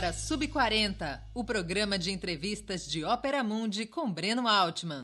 [0.00, 5.02] agora Sub 40, o programa de entrevistas de Ópera Mundi com Breno Altman.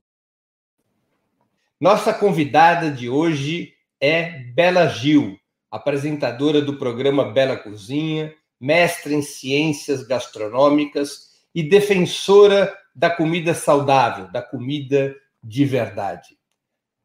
[1.79, 5.39] Nossa convidada de hoje é Bela Gil,
[5.71, 14.41] apresentadora do programa Bela Cozinha, mestre em ciências gastronômicas e defensora da comida saudável, da
[14.41, 16.39] comida de verdade.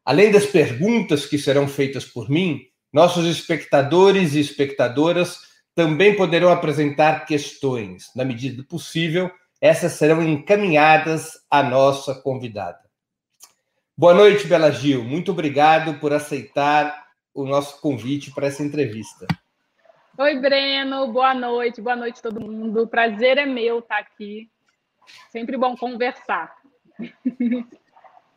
[0.02, 7.24] Além das perguntas que serão feitas por mim, nossos espectadores e espectadoras também poderão apresentar
[7.24, 8.10] questões.
[8.14, 9.30] Na medida do possível,
[9.60, 12.80] essas serão encaminhadas à nossa convidada.
[13.96, 15.04] Boa noite, Bela Gil.
[15.04, 19.26] Muito obrigado por aceitar o nosso convite para essa entrevista.
[20.18, 21.12] Oi, Breno.
[21.12, 21.80] Boa noite.
[21.80, 22.82] Boa noite, todo mundo.
[22.82, 24.50] O prazer é meu estar aqui.
[25.30, 26.54] Sempre bom conversar.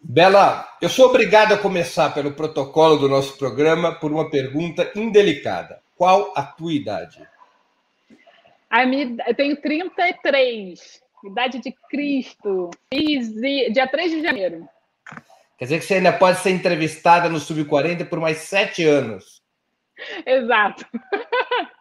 [0.01, 5.81] Bela, eu sou obrigado a começar pelo protocolo do nosso programa por uma pergunta indelicada.
[5.95, 7.25] Qual a tua idade?
[8.69, 12.69] A minha, eu tenho 33, idade de Cristo.
[12.93, 14.67] Fiz dia 3 de janeiro.
[15.57, 19.41] Quer dizer que você ainda pode ser entrevistada no Sub-40 por mais sete anos.
[20.25, 20.85] Exato.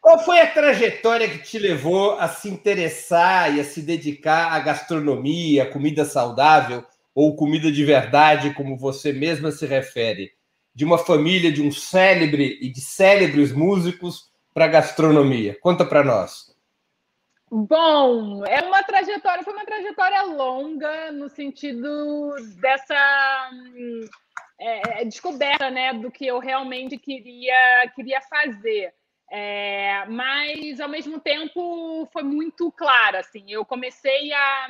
[0.00, 4.58] Qual foi a trajetória que te levou a se interessar e a se dedicar à
[4.60, 6.84] gastronomia, comida saudável
[7.14, 10.32] ou comida de verdade, como você mesma se refere?
[10.76, 15.58] De uma família de um célebre e de célebres músicos para a gastronomia.
[15.58, 16.54] Conta para nós.
[17.50, 23.50] Bom, é uma trajetória, foi uma trajetória longa no sentido dessa
[24.60, 28.92] é, é descoberta, né, do que eu realmente queria queria fazer.
[29.28, 33.44] É, mas ao mesmo tempo foi muito clara assim.
[33.48, 34.68] Eu comecei a,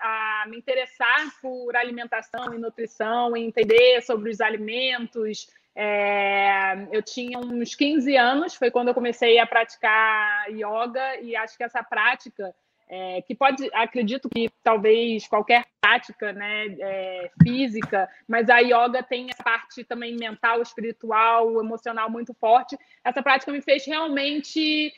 [0.00, 5.48] a me interessar por alimentação e nutrição entender sobre os alimentos.
[5.74, 11.56] É, eu tinha uns 15 anos foi quando eu comecei a praticar yoga e acho
[11.56, 12.54] que essa prática
[12.88, 19.28] é, que pode, acredito que talvez qualquer prática né, é, física, mas a yoga tem
[19.30, 22.76] essa parte também mental, espiritual, emocional muito forte.
[23.04, 24.92] Essa prática me fez realmente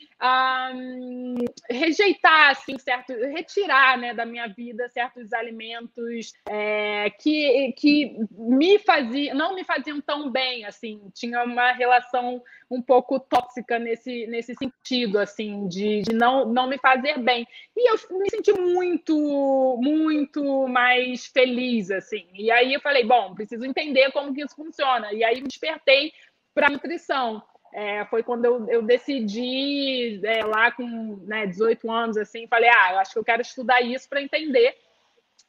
[0.73, 1.35] um,
[1.69, 9.37] rejeitar, assim, certo, retirar né, da minha vida certos alimentos é, que, que me faziam,
[9.37, 15.19] não me faziam tão bem, assim, tinha uma relação um pouco tóxica nesse, nesse sentido,
[15.19, 17.47] assim, de, de não, não me fazer bem.
[17.75, 22.25] E eu me senti muito, muito mais feliz, assim.
[22.33, 25.11] E aí eu falei, bom, preciso entender como que isso funciona.
[25.11, 26.13] E aí me despertei
[26.53, 27.43] para nutrição.
[27.73, 30.87] É, foi quando eu, eu decidi, é, lá com
[31.27, 34.75] né, 18 anos, assim, falei, ah, eu acho que eu quero estudar isso para entender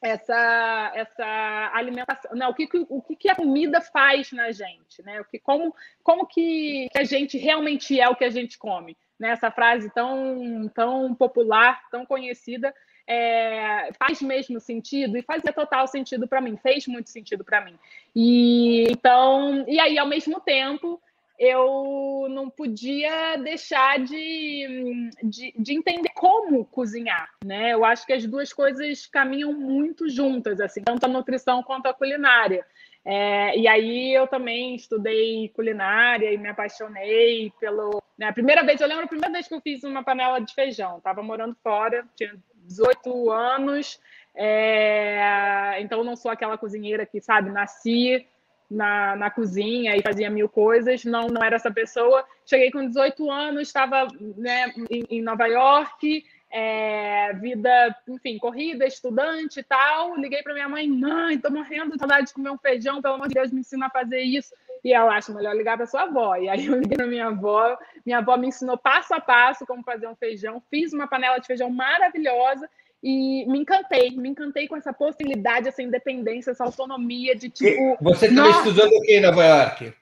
[0.03, 5.21] essa, essa alimentação, não, o que, o que a comida faz na gente, né?
[5.21, 9.29] O que, como, como que, a gente realmente é o que a gente come, né?
[9.29, 12.73] Essa frase tão, tão popular, tão conhecida,
[13.11, 17.77] é, faz mesmo sentido e fazia total sentido para mim, fez muito sentido para mim.
[18.15, 21.01] E então, e aí ao mesmo tempo
[21.37, 27.73] eu não podia deixar de, de, de, entender como cozinhar, né?
[27.73, 31.93] Eu acho que as duas coisas caminham muito juntas, assim, tanto a nutrição quanto a
[31.95, 32.63] culinária.
[33.03, 38.01] É, e aí eu também estudei culinária e me apaixonei pelo.
[38.15, 40.53] Né, a primeira vez, eu lembro a primeira vez que eu fiz uma panela de
[40.53, 40.97] feijão.
[40.99, 42.37] Estava morando fora, tinha
[42.71, 43.99] 18 anos,
[44.35, 48.25] é, então não sou aquela cozinheira que, sabe, nasci
[48.69, 52.25] na, na cozinha e fazia mil coisas, não, não era essa pessoa.
[52.45, 59.59] Cheguei com 18 anos, estava né, em, em Nova York, é, vida, enfim, corrida, estudante
[59.59, 60.15] e tal.
[60.15, 63.27] Liguei para minha mãe, mãe, estou morrendo de saudade de comer um feijão, pelo amor
[63.27, 64.55] de Deus, me ensina a fazer isso.
[64.83, 66.35] E ela acha melhor ligar para sua avó.
[66.35, 69.83] E aí eu liguei para minha avó, minha avó me ensinou passo a passo como
[69.83, 72.69] fazer um feijão, fiz uma panela de feijão maravilhosa
[73.03, 77.97] e me encantei, me encantei com essa possibilidade, essa independência, essa autonomia de tipo.
[78.01, 79.93] Você estava estudando o que em Nova York?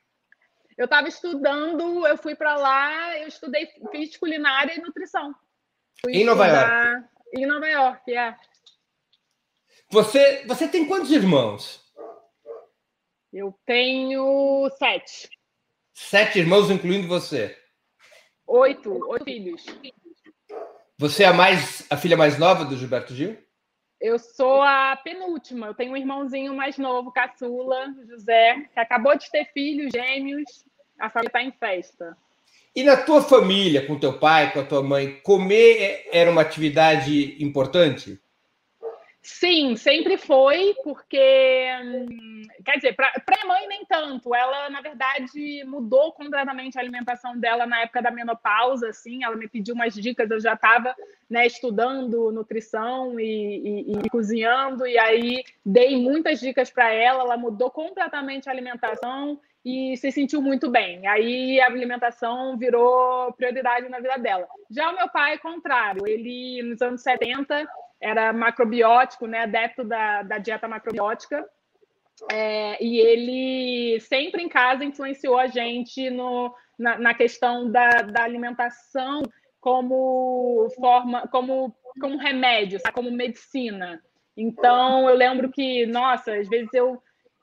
[0.78, 5.34] Eu estava estudando, eu fui para lá, eu estudei, fiz culinária e nutrição.
[6.02, 7.06] Fui em Nova York?
[7.36, 8.36] Em Nova York, é.
[9.92, 11.89] Você, você tem quantos irmãos?
[13.32, 15.30] Eu tenho sete.
[15.94, 17.56] Sete irmãos, incluindo você?
[18.48, 19.66] Oito, oito filhos.
[20.98, 23.38] Você é a mais a filha mais nova do Gilberto Gil?
[24.02, 25.68] Eu sou a penúltima.
[25.68, 30.66] Eu tenho um irmãozinho mais novo, caçula, José, que acabou de ter filhos gêmeos.
[30.98, 32.18] A família está em festa.
[32.76, 37.44] E na tua família, com teu pai, com a tua mãe, comer era uma atividade
[37.44, 38.20] importante?
[39.22, 41.18] Sim, sempre foi, porque,
[42.64, 43.12] quer dizer, para
[43.44, 44.34] a mãe nem tanto.
[44.34, 49.24] Ela, na verdade, mudou completamente a alimentação dela na época da menopausa, assim.
[49.24, 50.96] Ela me pediu umas dicas, eu já estava
[51.30, 57.24] né, estudando nutrição e, e, e, cozinhando, e aí dei muitas dicas para ela.
[57.24, 61.06] Ela mudou completamente a alimentação e se sentiu muito bem.
[61.08, 64.48] Aí a alimentação virou prioridade na vida dela.
[64.72, 67.68] Já o meu pai, contrário, ele nos anos 70
[68.02, 71.46] era macrobiótico, né, adepto da, da dieta macrobiótica.
[72.32, 78.24] É, e ele sempre em casa influenciou a gente no, na, na questão da, da,
[78.24, 79.22] alimentação
[79.62, 82.94] como forma, como, como remédio, sabe?
[82.94, 84.04] como medicina.
[84.36, 87.02] Então eu lembro que, nossa, às vezes eu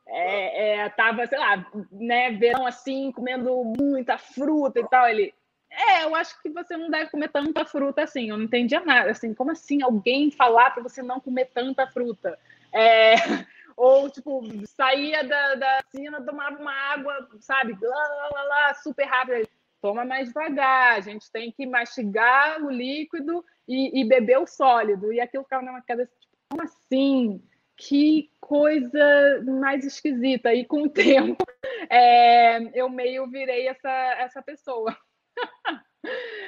[0.08, 5.08] é, é, sei lá, né, verão assim, comendo muita fruta e tal.
[5.08, 5.34] Ele,
[5.76, 8.30] é, eu acho que você não deve comer tanta fruta assim.
[8.30, 9.10] Eu não entendia nada.
[9.10, 12.38] Assim, como assim alguém falar para você não comer tanta fruta?
[12.72, 13.14] É,
[13.76, 19.04] ou, tipo, saía da, da piscina, tomava uma água, sabe, lá, lá, lá, lá super
[19.04, 19.46] rápida.
[19.82, 25.12] Toma mais devagar, a gente tem que mastigar o líquido e, e beber o sólido.
[25.12, 27.42] E aquilo ficava na minha cabeça, tipo, como assim?
[27.76, 30.54] Que coisa mais esquisita.
[30.54, 31.44] E com o tempo,
[31.90, 34.96] é, eu meio virei essa, essa pessoa.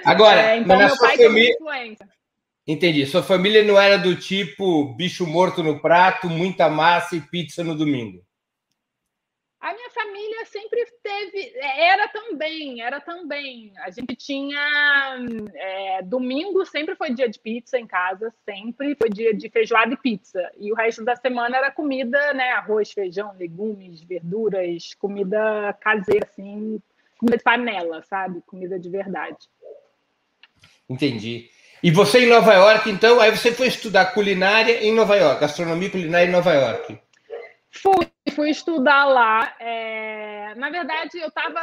[0.05, 1.53] Agora, é, então meu pai família...
[1.53, 2.09] influência.
[2.67, 3.07] Entendi.
[3.07, 7.75] Sua família não era do tipo bicho morto no prato, muita massa e pizza no
[7.75, 8.23] domingo.
[9.61, 13.73] A minha família sempre teve, era também, era também.
[13.79, 15.19] A gente tinha
[15.53, 19.97] é, domingo sempre foi dia de pizza em casa, sempre foi dia de feijoada e
[19.97, 20.49] pizza.
[20.59, 22.53] E o resto da semana era comida, né?
[22.53, 26.81] Arroz, feijão, legumes, verduras, comida caseira, assim,
[27.19, 28.41] comida de panela, sabe?
[28.47, 29.37] Comida de verdade.
[30.89, 31.51] Entendi.
[31.83, 35.91] E você em Nova York, então, aí você foi estudar culinária em Nova York, gastronomia
[35.91, 36.99] culinária em Nova York.
[37.71, 39.55] Fui, fui estudar lá.
[39.61, 40.55] É...
[40.57, 41.61] Na verdade, eu tava,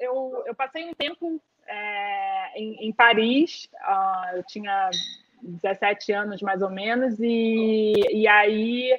[0.00, 3.68] eu, eu passei um tempo é, em, em, Paris.
[3.74, 4.90] Uh, eu tinha
[5.42, 8.96] 17 anos mais ou menos e, e aí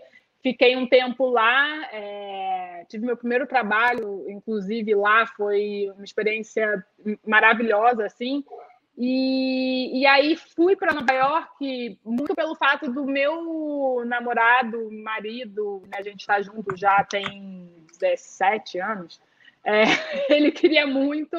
[0.47, 1.89] fiquei um tempo lá.
[1.91, 6.85] É, tive meu primeiro trabalho, inclusive lá foi uma experiência
[7.25, 8.43] maravilhosa, assim.
[8.97, 15.97] E, e aí fui para Nova York muito pelo fato do meu namorado, marido, né,
[15.99, 19.21] a gente está junto já tem 17 anos.
[19.63, 19.83] É,
[20.33, 21.37] ele queria muito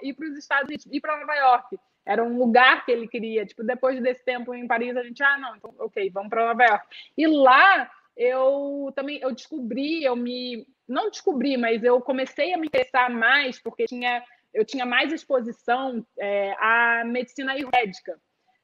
[0.00, 1.78] ir para os Estados Unidos, ir para Nova York.
[2.06, 3.44] Era um lugar que ele queria.
[3.44, 6.64] Tipo, depois desse tempo em Paris, a gente, ah, não, então, ok, vamos para Nova
[6.64, 6.86] York.
[7.16, 12.66] E lá eu também eu descobri, eu me não descobri, mas eu comecei a me
[12.66, 14.22] interessar mais porque tinha
[14.52, 18.18] eu tinha mais exposição é, à medicina ayurvédica.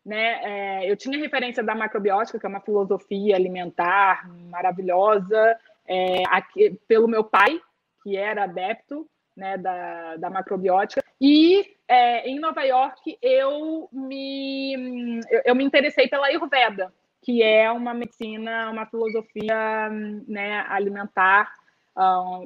[0.04, 0.40] Né?
[0.42, 7.08] É, eu tinha referência da macrobiótica, que é uma filosofia alimentar maravilhosa, é, aqui, pelo
[7.08, 7.60] meu pai,
[8.02, 11.02] que era adepto né, da, da macrobiótica.
[11.20, 16.92] E é, em Nova York eu me, eu, eu, me interessei pela Ayurveda,
[17.28, 19.90] que é uma medicina, uma filosofia
[20.26, 21.52] né, alimentar,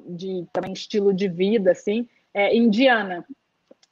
[0.09, 3.25] de também estilo de vida, assim, é, indiana.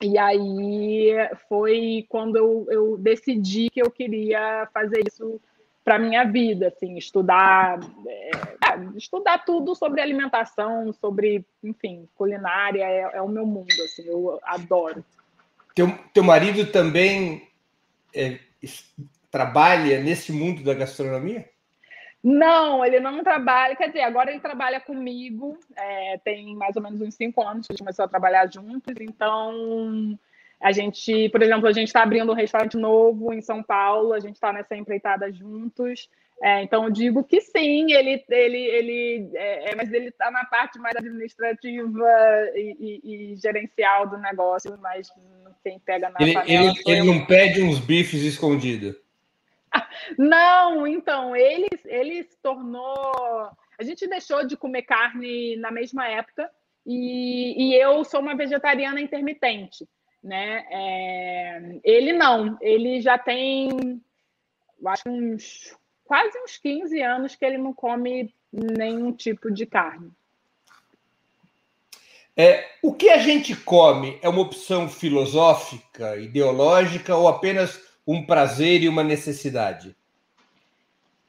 [0.02, 1.12] E aí
[1.48, 5.40] foi quando eu, eu decidi que eu queria fazer isso
[5.84, 7.78] para minha vida, assim, estudar,
[8.08, 14.02] é, é, estudar tudo sobre alimentação, sobre, enfim, culinária é, é, o meu mundo, assim,
[14.08, 15.04] eu adoro.
[15.72, 17.46] Teu, teu marido também
[18.12, 18.40] é,
[19.30, 21.48] trabalha nesse mundo da gastronomia?
[22.22, 23.74] Não, ele não trabalha.
[23.74, 25.58] Quer dizer, agora ele trabalha comigo.
[25.76, 28.94] É, tem mais ou menos uns cinco anos que a gente começou a trabalhar juntos.
[29.00, 30.18] Então,
[30.60, 34.12] a gente, por exemplo, a gente está abrindo um restaurante novo em São Paulo.
[34.12, 36.10] A gente está nessa empreitada juntos.
[36.42, 40.44] É, então, eu digo que sim, ele, ele, ele, é, é mas ele está na
[40.44, 42.08] parte mais administrativa
[42.54, 45.10] e, e, e, gerencial do negócio, mas
[45.62, 48.96] quem pega na ele, ele, ele não pede uns bifes escondidos.
[50.18, 53.50] Não, então, ele, ele se tornou.
[53.78, 56.50] A gente deixou de comer carne na mesma época
[56.86, 59.88] e, e eu sou uma vegetariana intermitente,
[60.22, 60.66] né?
[60.70, 64.02] É, ele não, ele já tem,
[64.86, 70.10] acho uns quase uns 15 anos que ele não come nenhum tipo de carne.
[72.36, 78.82] É, o que a gente come é uma opção filosófica, ideológica ou apenas um prazer
[78.82, 79.96] e uma necessidade?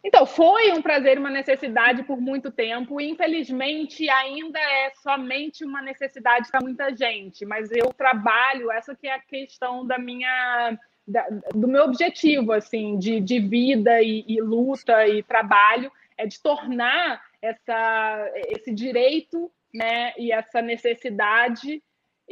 [0.04, 5.64] Então, foi um prazer e uma necessidade por muito tempo, e infelizmente ainda é somente
[5.64, 10.78] uma necessidade para muita gente, mas eu trabalho, essa que é a questão da minha
[11.08, 16.40] da, do meu objetivo assim de, de vida e, e, luta e trabalho é de
[16.42, 21.82] tornar essa, esse direito né, e essa necessidade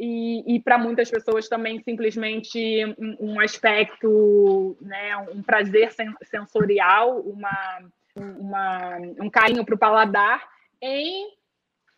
[0.00, 5.90] e, e para muitas pessoas também simplesmente um, um aspecto, né, um prazer
[6.22, 7.82] sensorial, uma,
[8.16, 10.48] uma um carinho para o paladar
[10.80, 11.28] em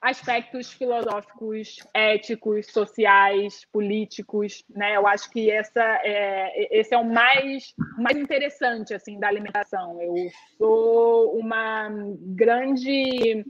[0.01, 4.97] aspectos filosóficos, éticos, sociais, políticos, né?
[4.97, 10.03] Eu acho que essa é, esse é o mais, mais interessante assim da alimentação.
[10.03, 10.17] Eu
[10.59, 11.89] sou uma
[12.35, 13.47] grande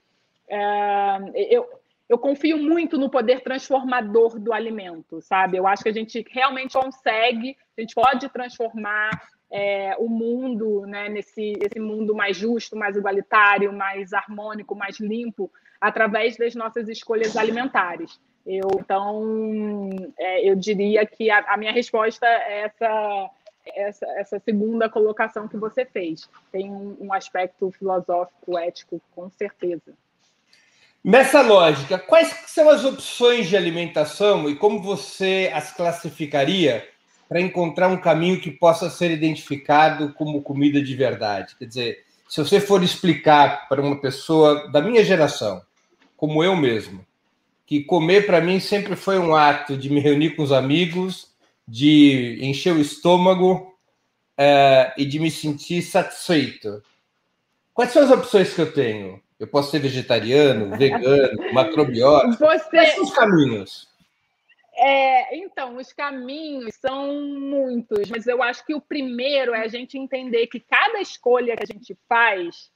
[0.47, 1.18] é,
[1.49, 1.66] eu,
[2.09, 5.56] eu confio muito no poder transformador do alimento, sabe?
[5.56, 9.11] Eu acho que a gente realmente consegue, a gente pode transformar
[9.50, 15.50] é, o mundo, né, nesse esse mundo mais justo, mais igualitário, mais harmônico, mais limpo,
[15.80, 18.18] através das nossas escolhas alimentares.
[18.47, 23.30] Eu, então, é, eu diria que a, a, minha resposta é essa,
[23.66, 26.28] essa, essa, segunda colocação que você fez.
[26.50, 29.94] Tem um, um aspecto filosófico, ético, com certeza.
[31.04, 36.88] Nessa lógica, quais são as opções de alimentação e como você as classificaria
[37.28, 41.56] para encontrar um caminho que possa ser identificado como comida de verdade?
[41.59, 45.61] Quer dizer, se você for explicar para uma pessoa da minha geração,
[46.16, 47.04] como eu mesmo,
[47.66, 51.32] que comer para mim sempre foi um ato de me reunir com os amigos,
[51.66, 53.75] de encher o estômago
[54.38, 56.80] é, e de me sentir satisfeito.
[57.75, 59.21] Quais são as opções que eu tenho?
[59.42, 62.37] Eu posso ser vegetariano, vegano, macrobiótico.
[62.44, 62.70] Você...
[62.70, 63.88] Quais são os caminhos?
[64.76, 69.99] É, então, os caminhos são muitos, mas eu acho que o primeiro é a gente
[69.99, 72.70] entender que cada escolha que a gente faz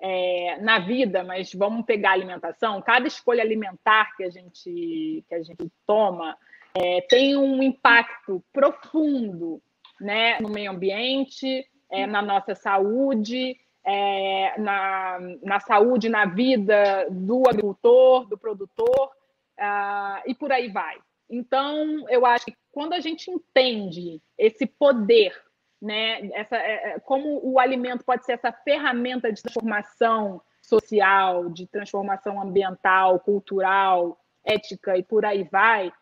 [0.00, 5.34] é, na vida, mas vamos pegar a alimentação, cada escolha alimentar que a gente, que
[5.34, 6.38] a gente toma
[6.72, 9.60] é, tem um impacto profundo
[10.00, 17.48] né, no meio ambiente, é, na nossa saúde, é, na, na saúde, na vida do
[17.48, 19.10] agricultor, do produtor,
[19.58, 20.98] uh, e por aí vai.
[21.28, 25.34] Então, eu acho que quando a gente entende esse poder,
[25.80, 31.66] né, essa, é, é, como o alimento pode ser essa ferramenta de transformação social, de
[31.66, 35.92] transformação ambiental, cultural, ética e por aí vai,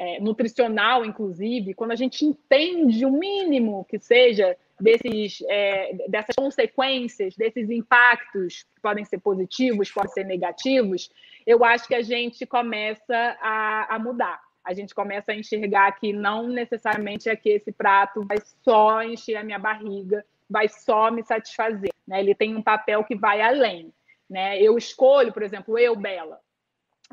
[0.00, 7.36] é, nutricional, inclusive, quando a gente entende o mínimo que seja desses, é, dessas consequências,
[7.36, 11.10] desses impactos, que podem ser positivos, podem ser negativos,
[11.46, 14.40] eu acho que a gente começa a, a mudar.
[14.64, 19.36] A gente começa a enxergar que não necessariamente é que esse prato vai só encher
[19.36, 21.92] a minha barriga, vai só me satisfazer.
[22.08, 22.20] Né?
[22.20, 23.92] Ele tem um papel que vai além.
[24.30, 24.58] Né?
[24.62, 26.40] Eu escolho, por exemplo, eu, Bela.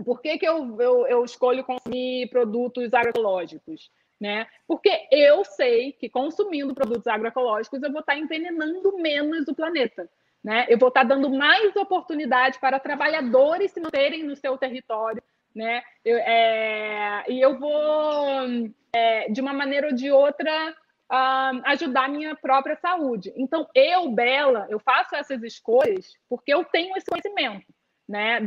[0.04, 3.90] Por que, que eu, eu, eu escolho consumir produtos agroecológicos?
[4.20, 4.48] né?
[4.68, 10.10] Porque eu sei que consumindo produtos agroecológicos eu vou estar envenenando menos o planeta,
[10.44, 10.66] né?
[10.70, 15.22] Eu vou estar dando mais oportunidade para trabalhadores se manterem no seu território,
[15.56, 15.84] né?
[16.04, 20.72] Eu, é, e eu vou, é, de uma maneira ou de outra,
[21.12, 23.32] uh, ajudar a minha própria saúde.
[23.36, 27.66] Então, eu, Bela, eu faço essas escolhas porque eu tenho esse conhecimento
[28.08, 28.40] né,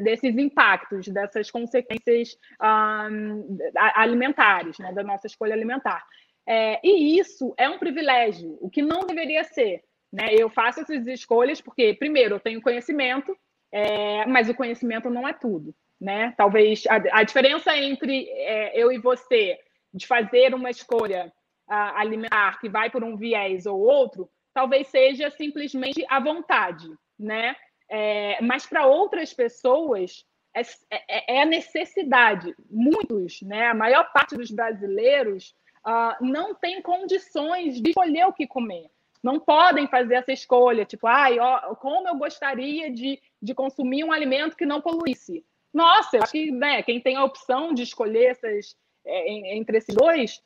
[0.00, 6.04] desses impactos, dessas consequências um, alimentares, né, da nossa escolha alimentar.
[6.46, 9.82] É, e isso é um privilégio, o que não deveria ser.
[10.12, 10.28] Né?
[10.32, 13.36] Eu faço essas escolhas porque, primeiro, eu tenho conhecimento,
[13.70, 15.74] é, mas o conhecimento não é tudo.
[16.00, 16.32] Né?
[16.36, 19.58] Talvez a, a diferença entre é, eu e você
[19.92, 21.32] de fazer uma escolha
[21.66, 27.54] alimentar que vai por um viés ou outro, talvez seja simplesmente a vontade, né?
[27.90, 32.54] É, mas para outras pessoas é, é, é, a necessidade.
[32.70, 35.54] Muitos, né, a maior parte dos brasileiros,
[35.86, 38.90] uh, não tem condições de escolher o que comer.
[39.22, 44.12] Não podem fazer essa escolha, tipo, ai, ó, como eu gostaria de, de consumir um
[44.12, 45.44] alimento que não poluísse.
[45.72, 49.94] Nossa, eu acho que né, quem tem a opção de escolher essas, é, entre esses
[49.94, 50.40] dois,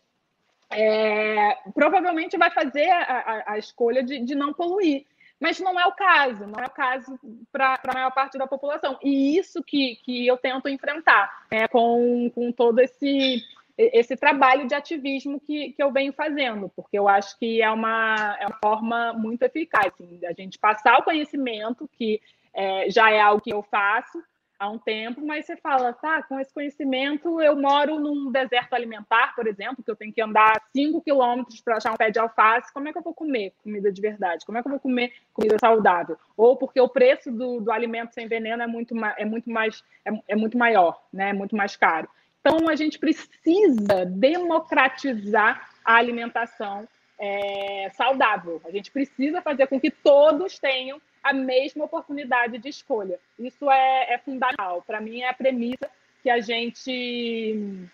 [0.71, 5.07] é, provavelmente vai fazer a, a, a escolha de, de, não poluir.
[5.43, 7.19] Mas não é o caso, não é o caso
[7.51, 8.97] para a maior parte da população.
[9.03, 13.43] E isso que, que eu tento enfrentar né, com, com todo esse,
[13.77, 18.37] esse trabalho de ativismo que, que eu venho fazendo, porque eu acho que é uma,
[18.39, 22.21] é uma forma muito eficaz assim, a gente passar o conhecimento, que
[22.55, 24.23] é, já é algo que eu faço,
[24.63, 29.35] há um tempo, mas você fala, tá, com esse conhecimento, eu moro num deserto alimentar,
[29.35, 32.73] por exemplo, que eu tenho que andar 5 quilômetros para achar um pé de alface,
[32.73, 34.47] como é que eu vou comer comida de verdade?
[34.47, 36.17] Como é que eu vou comer comida saudável?
[36.37, 40.13] Ou porque o preço do, do alimento sem veneno é muito, é muito mais é,
[40.29, 41.31] é muito maior, né?
[41.31, 42.09] É muito mais caro.
[42.41, 46.87] Então a gente precisa democratizar a alimentação
[47.23, 48.61] é, saudável.
[48.65, 53.17] A gente precisa fazer com que todos tenham a mesma oportunidade de escolha.
[53.39, 54.83] Isso é, é fundamental.
[54.85, 55.89] Para mim, é a premissa
[56.21, 57.87] que a gente,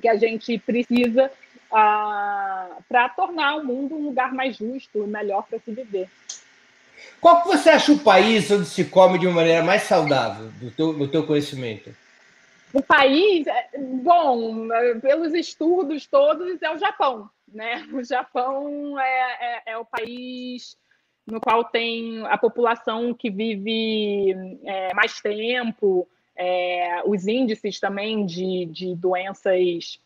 [0.00, 1.32] que a gente precisa
[1.72, 6.10] ah, para tornar o mundo um lugar mais justo e melhor para se viver.
[7.22, 10.70] Qual que você acha o país onde se come de uma maneira mais saudável, do
[10.70, 11.94] teu, teu conhecimento?
[12.72, 14.68] O país, é, bom,
[15.00, 17.28] pelos estudos todos, é o Japão.
[17.52, 17.86] Né?
[17.92, 20.76] O Japão é, é, é o país
[21.26, 24.34] no qual tem a população que vive
[24.64, 30.00] é, mais tempo, é, os índices também de, de doenças,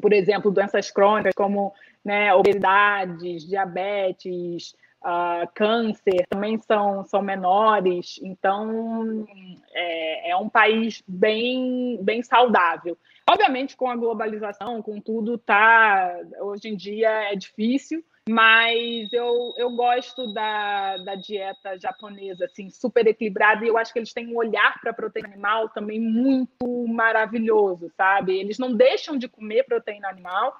[0.00, 4.74] por exemplo, doenças crônicas como né, obesidades, diabetes,
[5.06, 8.18] uh, câncer, também são, são menores.
[8.22, 9.24] Então,
[9.72, 12.98] é, é um país bem, bem saudável.
[13.28, 19.70] Obviamente, com a globalização, com tudo, tá, hoje em dia é difícil, mas eu, eu
[19.70, 24.36] gosto da, da dieta japonesa, assim, super equilibrada, e eu acho que eles têm um
[24.36, 28.36] olhar para a proteína animal também muito maravilhoso, sabe?
[28.36, 30.56] Eles não deixam de comer proteína animal,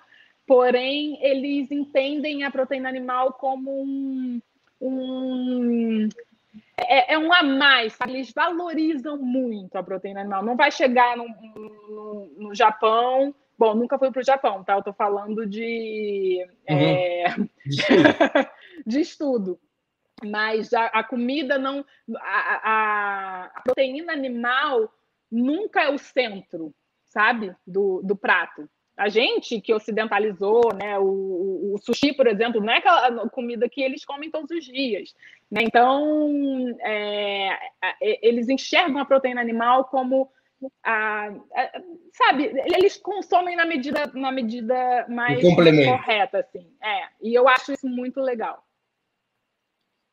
[0.46, 4.40] porém, eles entendem a proteína animal como um.
[4.80, 6.08] um
[6.78, 8.12] é, é um a mais, sabe?
[8.12, 10.44] Eles valorizam muito a proteína animal.
[10.44, 14.74] Não vai chegar no, no, no Japão Bom, nunca fui para o Japão, tá?
[14.74, 16.76] Eu estou falando de, uhum.
[16.76, 17.24] é...
[17.64, 18.48] de, estudo.
[18.86, 19.60] de, estudo.
[20.24, 21.84] Mas a, a comida não.
[22.18, 24.92] A, a, a, proteína animal
[25.30, 26.74] nunca é o centro,
[27.04, 27.54] sabe?
[27.66, 28.68] Do, do prato.
[28.96, 30.98] A gente que ocidentalizou, né?
[30.98, 35.14] O, o, sushi, por exemplo, não é aquela comida que eles comem todos os dias.
[35.50, 35.60] Né?
[35.62, 36.32] Então,
[36.80, 37.58] é,
[38.00, 40.30] eles enxergam a proteína animal como
[40.82, 46.66] a, a, sabe, eles consomem na medida, na medida mais correta, assim.
[46.82, 48.64] É, e eu acho isso muito legal.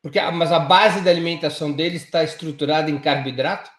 [0.02, 3.70] Porque, mas a base da alimentação deles está estruturada em carboidrato?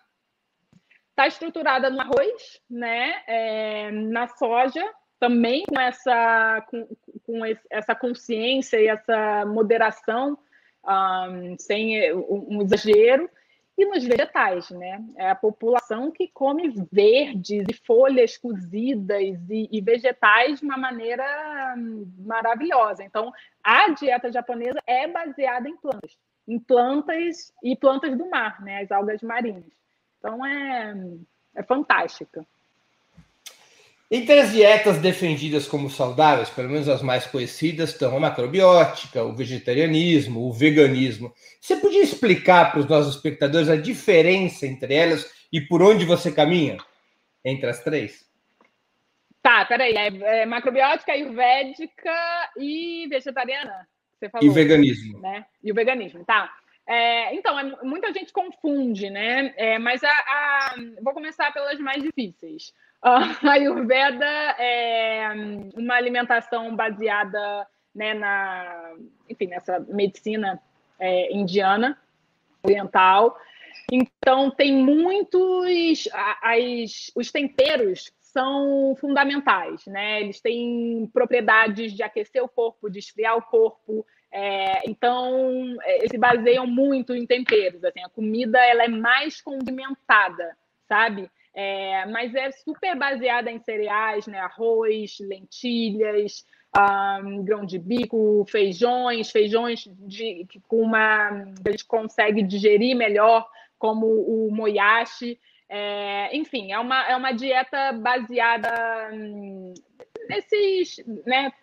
[1.15, 3.23] Está estruturada no arroz, né?
[3.25, 4.83] É, na soja,
[5.17, 6.85] também com essa, com,
[7.25, 10.37] com essa consciência e essa moderação,
[10.85, 13.29] um, sem um exagero
[13.77, 15.01] e nos vegetais, né?
[15.15, 21.75] É a população que come verdes e folhas cozidas e, e, vegetais de uma maneira
[21.77, 23.05] hum, maravilhosa.
[23.05, 23.31] Então,
[23.63, 28.81] a dieta japonesa é baseada em plantas, em plantas e plantas do mar, né?
[28.81, 29.63] As algas marinhas.
[30.25, 30.95] Então, é,
[31.55, 32.43] é fantástica.
[34.09, 39.35] Entre as dietas defendidas como saudáveis, pelo menos as mais conhecidas, estão a macrobiótica, o
[39.35, 41.31] vegetarianismo, o veganismo.
[41.61, 46.31] Você podia explicar para os nossos espectadores a diferença entre elas e por onde você
[46.31, 46.77] caminha
[47.43, 48.25] entre as três?
[49.43, 49.93] Tá, peraí.
[49.95, 53.87] É, é macrobiótica, ayurvédica e vegetariana?
[54.17, 55.19] Você falou, e veganismo.
[55.19, 55.45] Né?
[55.63, 56.51] E o veganismo, tá.
[56.87, 59.53] É, então, é, muita gente confunde, né?
[59.57, 62.73] É, mas a, a, vou começar pelas mais difíceis.
[63.01, 63.17] A
[63.51, 64.25] Ayurveda
[64.59, 65.29] é
[65.75, 68.93] uma alimentação baseada né, na,
[69.29, 70.61] enfim, nessa medicina
[70.99, 71.97] é, indiana,
[72.63, 73.37] oriental.
[73.91, 76.07] Então, tem muitos.
[76.41, 80.21] As, os temperos são fundamentais, né?
[80.21, 84.05] Eles têm propriedades de aquecer o corpo, de esfriar o corpo.
[84.37, 87.81] É, então, é, eles se baseiam muito em temperos.
[87.85, 90.57] Assim, a comida ela é mais condimentada,
[90.89, 91.31] sabe?
[91.53, 94.39] É, mas é super baseada em cereais, né?
[94.39, 96.45] Arroz, lentilhas,
[97.23, 101.29] um, grão de bico, feijões, feijões de, com uma
[101.65, 103.47] a gente consegue digerir melhor,
[103.79, 105.39] como o moyashi.
[105.69, 108.69] É, enfim, é uma, é uma dieta baseada
[110.27, 111.53] nesses né,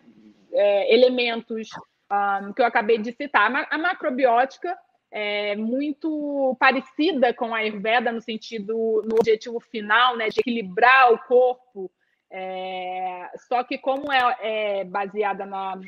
[0.51, 1.69] é, elementos
[2.11, 3.67] um, que eu acabei de citar.
[3.69, 4.77] A macrobiótica
[5.11, 11.19] é, muito parecida com a Ayurveda no sentido, no objetivo final, né, de equilibrar o
[11.19, 11.91] corpo,
[12.35, 15.79] é, só que como é, é baseada na,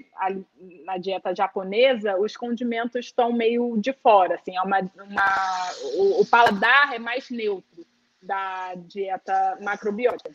[0.86, 6.26] na, dieta japonesa, os condimentos estão meio de fora, assim, é uma, uma o, o,
[6.28, 7.84] paladar é mais neutro
[8.22, 10.30] da dieta macrobiótica.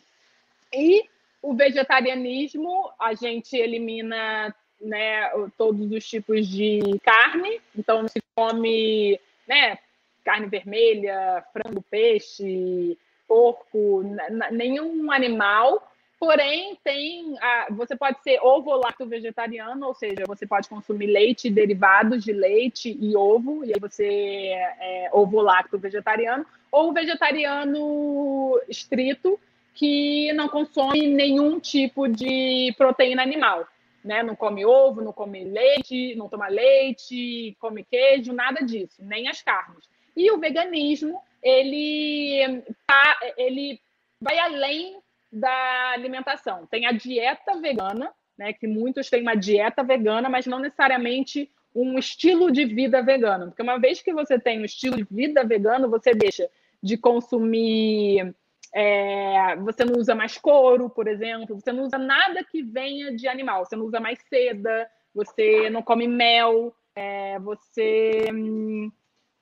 [0.73, 1.05] E
[1.41, 9.77] o vegetarianismo, a gente elimina né, todos os tipos de carne, então se come, né,
[10.23, 14.03] carne vermelha, frango, peixe, porco,
[14.51, 15.87] nenhum animal.
[16.19, 22.23] Porém, tem a, você pode ser ovo-lacto vegetariano, ou seja, você pode consumir leite, derivados
[22.23, 29.39] de leite e ovo, e aí você é, é ovo-lacto vegetariano, ou vegetariano estrito,
[29.73, 33.67] que não consome nenhum tipo de proteína animal.
[34.03, 34.23] Né?
[34.23, 39.41] Não come ovo, não come leite, não toma leite, come queijo, nada disso, nem as
[39.41, 39.89] carnes.
[40.15, 43.79] E o veganismo, ele, tá, ele
[44.19, 44.99] vai além
[45.31, 46.65] da alimentação.
[46.65, 51.97] Tem a dieta vegana, né, que muitos têm uma dieta vegana, mas não necessariamente um
[51.97, 53.47] estilo de vida vegano.
[53.47, 56.49] Porque uma vez que você tem um estilo de vida vegano, você deixa
[56.83, 58.35] de consumir.
[58.73, 63.27] É, você não usa mais couro, por exemplo, você não usa nada que venha de
[63.27, 68.89] animal, você não usa mais seda, você não come mel, é, você hum,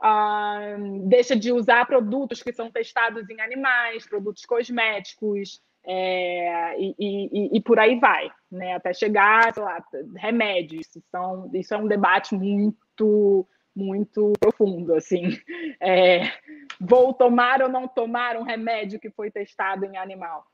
[0.01, 7.57] ah, deixa de usar produtos que são testados em animais, produtos cosméticos, é, e, e,
[7.57, 8.75] e, por aí vai, né?
[8.75, 9.83] Até chegar, sei lá,
[10.15, 10.87] remédios.
[11.09, 15.39] São, isso é um debate muito, muito profundo, assim.
[15.81, 16.31] É,
[16.79, 20.45] vou tomar ou não tomar um remédio que foi testado em animal?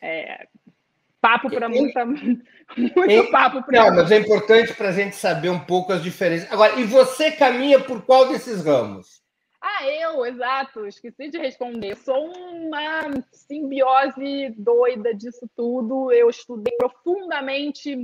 [0.00, 0.46] É,
[1.20, 3.84] papo para muita, muito papo para.
[3.84, 6.50] Não, mas é importante para a gente saber um pouco as diferenças.
[6.52, 9.22] Agora, e você caminha por qual desses ramos?
[9.64, 11.96] Ah, eu, exato, esqueci de responder.
[11.96, 16.10] Sou uma simbiose doida disso tudo.
[16.10, 17.94] Eu estudei profundamente,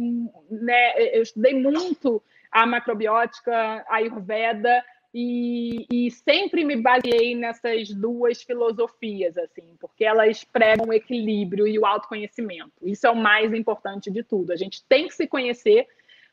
[0.48, 1.16] né?
[1.16, 2.22] Eu estudei muito
[2.62, 10.44] a macrobiótica, a Ayurveda, e, e, sempre me baseei nessas duas filosofias, assim, porque elas
[10.44, 12.72] pregam o equilíbrio e o autoconhecimento.
[12.82, 14.52] Isso é o mais importante de tudo.
[14.52, 15.88] A gente tem que se conhecer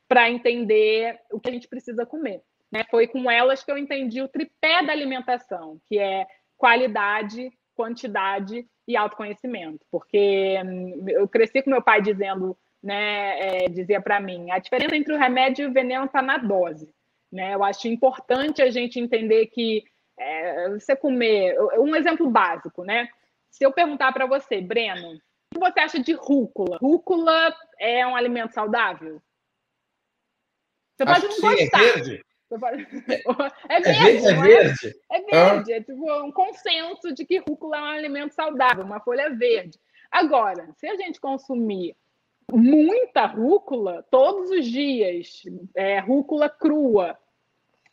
[0.08, 2.42] para entender o que a gente precisa comer.
[2.72, 2.84] Né?
[2.92, 8.98] Foi com elas que eu entendi o tripé da alimentação, que é qualidade, quantidade e
[8.98, 9.86] autoconhecimento.
[9.90, 14.96] Porque hum, eu cresci com meu pai dizendo, né, é, dizia para mim, a diferença
[14.96, 16.94] entre o remédio e o veneno está na dose.
[17.32, 17.56] Né?
[17.56, 19.84] Eu acho importante a gente entender que
[20.18, 21.58] é, você comer.
[21.80, 23.10] Um exemplo básico, né?
[23.50, 25.20] Se eu perguntar para você, Breno, o
[25.52, 26.78] que você acha de rúcula?
[26.78, 29.20] Rúcula é um alimento saudável?
[30.96, 31.80] Você pode não é gostar.
[32.48, 32.96] É verde.
[33.68, 34.96] É verde, é, é verde.
[35.12, 35.74] É, verde.
[35.74, 39.80] É tipo um consenso de que rúcula é um alimento saudável, uma folha verde.
[40.12, 41.98] Agora, se a gente consumir
[42.52, 45.44] muita rúcula todos os dias,
[45.76, 47.18] é, rúcula crua,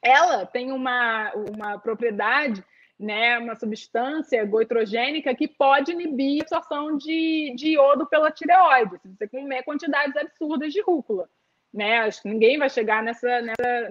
[0.02, 2.62] ela tem uma, uma propriedade,
[2.98, 9.08] né, uma substância goitrogênica que pode inibir a absorção de, de iodo pela tireoide, se
[9.08, 11.28] você comer quantidades absurdas de rúcula.
[11.72, 12.00] Né?
[12.00, 13.90] Acho que ninguém vai chegar nessa, nessa,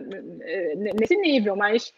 [1.00, 1.91] nesse nível, mas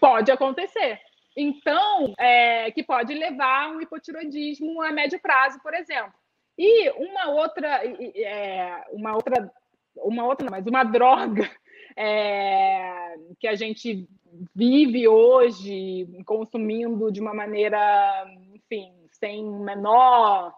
[0.00, 1.00] pode acontecer.
[1.36, 6.12] Então, é, que pode levar a um hipotiroidismo a médio prazo, por exemplo.
[6.58, 9.52] E uma outra, é, uma outra,
[9.96, 11.48] uma outra, mas uma droga
[11.96, 14.08] é, que a gente
[14.54, 17.78] vive hoje consumindo de uma maneira,
[18.52, 20.52] enfim, sem menor,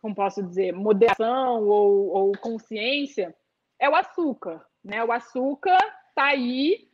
[0.00, 3.32] como posso dizer, moderação ou, ou consciência,
[3.78, 4.64] é o açúcar.
[4.84, 5.04] Né?
[5.04, 6.88] O açúcar está aí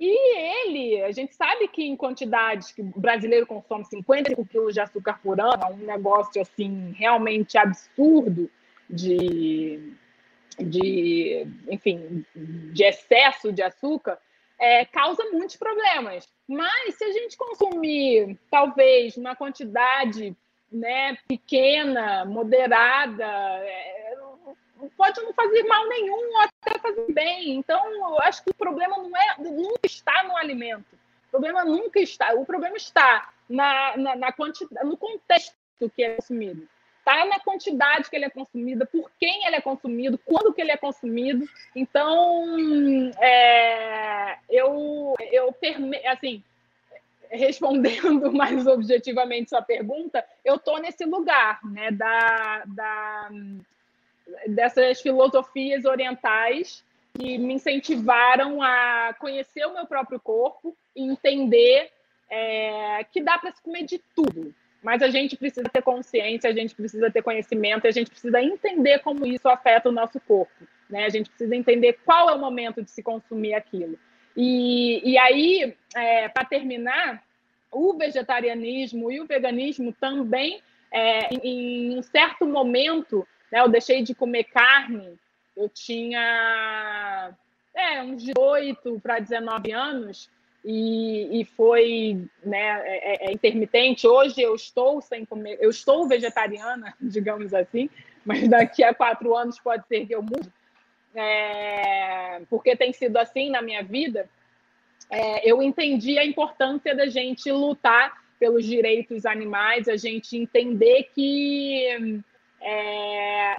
[0.00, 4.80] e ele, a gente sabe que em quantidades que o brasileiro consome 55 quilos de
[4.80, 8.50] açúcar por ano, é um negócio assim realmente absurdo
[8.88, 9.92] de,
[10.58, 14.18] de enfim, de excesso de açúcar,
[14.58, 16.26] é, causa muitos problemas.
[16.48, 20.34] Mas se a gente consumir talvez uma quantidade
[20.72, 24.16] né, pequena, moderada, é,
[24.96, 27.56] pode não fazer mal nenhum ou até fazer bem.
[27.56, 30.98] Então, eu acho que o problema não é nunca está no alimento.
[31.28, 32.34] O problema nunca está.
[32.34, 35.54] O problema está na, na, na quantidade, no contexto
[35.94, 36.68] que é consumido.
[36.98, 40.70] Está na quantidade que ele é consumido, por quem ele é consumido, quando que ele
[40.70, 41.48] é consumido.
[41.74, 45.54] Então, é, eu, eu
[46.06, 46.44] assim,
[47.30, 53.30] respondendo mais objetivamente sua pergunta, eu estou nesse lugar, né, da, da
[54.46, 61.90] dessas filosofias orientais que me incentivaram a conhecer o meu próprio corpo e entender
[62.30, 64.54] é, que dá para se comer de tudo.
[64.82, 69.00] Mas a gente precisa ter consciência, a gente precisa ter conhecimento, a gente precisa entender
[69.00, 70.66] como isso afeta o nosso corpo.
[70.88, 71.04] Né?
[71.04, 73.98] A gente precisa entender qual é o momento de se consumir aquilo.
[74.36, 77.22] E, e aí, é, para terminar,
[77.70, 83.60] o vegetarianismo e o veganismo também, é, em, em um certo momento, né?
[83.60, 85.18] Eu deixei de comer carne,
[85.56, 87.32] eu tinha
[87.74, 90.30] é, uns 18 para 19 anos,
[90.64, 94.06] e, e foi né, é, é, intermitente.
[94.06, 97.88] Hoje eu estou sem comer, eu estou vegetariana, digamos assim,
[98.24, 100.52] mas daqui a quatro anos pode ser que eu mude,
[101.14, 104.28] é, porque tem sido assim na minha vida.
[105.08, 112.22] É, eu entendi a importância da gente lutar pelos direitos animais, a gente entender que,
[112.60, 113.56] é,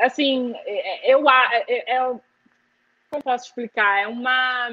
[0.00, 1.98] assim, é, eu, é, é,
[3.10, 4.02] como posso explicar?
[4.02, 4.68] É uma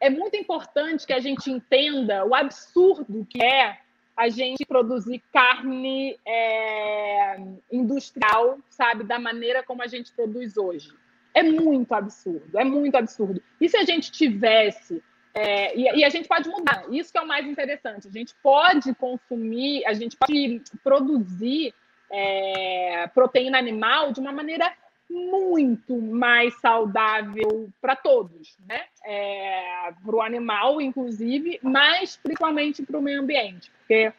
[0.00, 3.78] é muito importante que a gente entenda o absurdo que é
[4.16, 7.36] a gente produzir carne é,
[7.72, 10.92] industrial, sabe, da maneira como a gente produz hoje.
[11.32, 13.42] É muito absurdo, é muito absurdo.
[13.60, 15.02] E se a gente tivesse
[15.34, 18.06] é, e, e, a gente pode mudar, isso que é o mais interessante.
[18.06, 21.74] A gente pode consumir, a gente pode produzir
[22.10, 24.72] é, proteína animal de uma maneira
[25.10, 28.84] muito mais saudável para todos, né?
[29.04, 34.12] É, para o animal, inclusive, mas principalmente para o meio ambiente, porque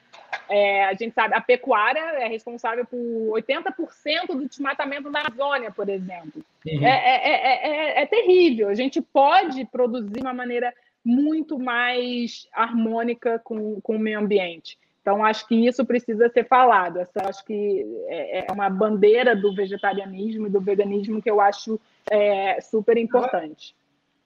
[0.49, 5.89] é, a gente sabe a pecuária é responsável por 80% do desmatamento da Amazônia, por
[5.89, 6.43] exemplo.
[6.65, 6.85] Uhum.
[6.85, 8.69] É, é, terrível.
[8.69, 10.73] A gente pode produzir de uma maneira
[11.05, 14.77] muito mais harmônica com, com o meio ambiente.
[15.01, 16.97] Então, acho que isso precisa ser falado.
[16.97, 21.79] Essa, acho que é, é uma bandeira do vegetarianismo e do veganismo que eu acho
[22.09, 23.75] é, super importante.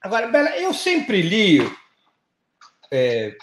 [0.00, 1.58] Agora, Bela, eu sempre li
[2.90, 3.36] é,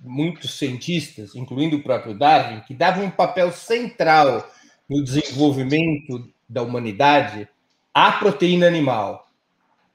[0.00, 4.50] muitos cientistas, incluindo o próprio Darwin, que davam um papel central
[4.88, 7.46] no desenvolvimento da humanidade
[7.92, 9.27] à proteína animal,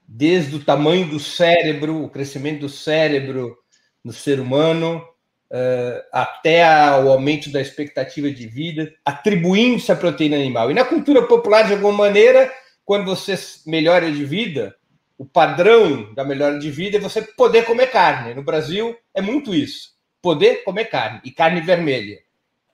[0.08, 3.58] desde o tamanho do cérebro, o crescimento do cérebro
[4.04, 5.04] no ser humano,
[5.52, 6.63] uh, até
[7.02, 10.72] o aumento da expectativa de vida, atribuindo-se à proteína animal.
[10.72, 12.52] E na cultura popular, de alguma maneira,
[12.84, 13.36] quando você
[13.66, 14.76] melhora de vida,
[15.18, 18.34] o padrão da melhora de vida é você poder comer carne.
[18.34, 19.94] No Brasil, é muito isso.
[20.22, 22.20] Poder comer carne, e carne vermelha.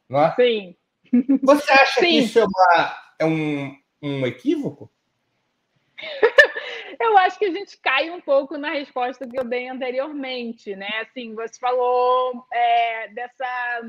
[0.07, 0.33] Não é?
[0.35, 0.75] Sim.
[1.43, 2.01] Você acha Sim.
[2.01, 4.91] que isso é, uma, é um, um equívoco?
[6.99, 10.89] Eu acho que a gente cai um pouco na resposta que eu dei anteriormente, né?
[11.01, 13.81] Assim, você falou é, dessa,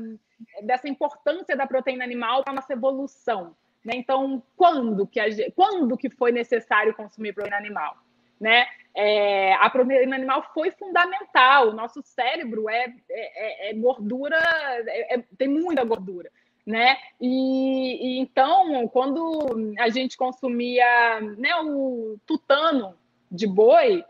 [0.63, 3.53] dessa importância da proteína animal para nossa evolução.
[3.83, 3.95] Né?
[3.95, 7.97] Então, quando que, a, quando que foi necessário consumir proteína animal?
[8.39, 8.65] Né?
[8.95, 11.69] É, a proteína animal foi fundamental.
[11.69, 14.39] O nosso cérebro é, é, é gordura,
[14.87, 16.31] é, é, tem muita gordura
[16.65, 16.97] né?
[17.19, 22.95] E, e, então, quando a gente consumia né, o tutano
[23.31, 24.03] de boi,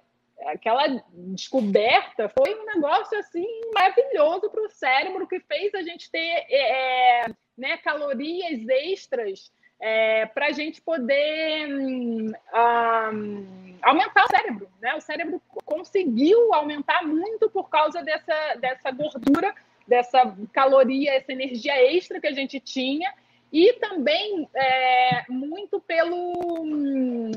[0.48, 6.46] aquela descoberta foi um negócio assim maravilhoso para o cérebro que fez a gente ter
[6.50, 7.26] é, é
[7.58, 12.32] né, calorias extras é, para a gente poder um,
[13.82, 14.70] aumentar o cérebro.
[14.80, 14.96] Né?
[14.96, 19.54] O cérebro conseguiu aumentar muito por causa dessa, dessa gordura
[19.92, 23.14] dessa caloria, essa energia extra que a gente tinha,
[23.52, 26.64] e também é, muito pelo,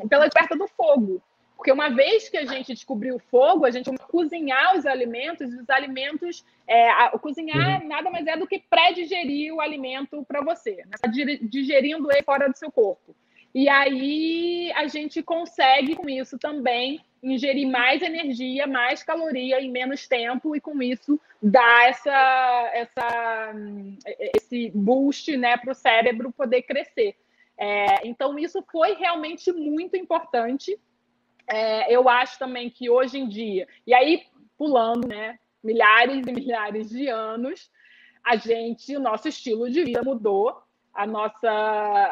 [0.09, 1.21] pela desperta do fogo.
[1.57, 5.53] Porque uma vez que a gente descobriu o fogo, a gente vai cozinhar os alimentos,
[5.53, 6.45] os alimentos.
[6.67, 7.89] É, a, cozinhar uhum.
[7.89, 10.97] nada mais é do que pré-digerir o alimento para você, né?
[11.01, 13.15] Tá digerindo ele fora do seu corpo.
[13.55, 20.09] E aí a gente consegue, com isso também, ingerir mais energia, mais caloria em menos
[20.09, 23.55] tempo, e com isso dar essa, essa,
[24.37, 27.17] esse boost né, para o cérebro poder crescer.
[27.57, 30.77] É, então, isso foi realmente muito importante.
[31.47, 34.25] É, eu acho também que hoje em dia, e aí
[34.59, 37.71] pulando né, milhares e milhares de anos,
[38.25, 40.64] a gente, o nosso estilo de vida mudou
[40.95, 41.51] a nossa,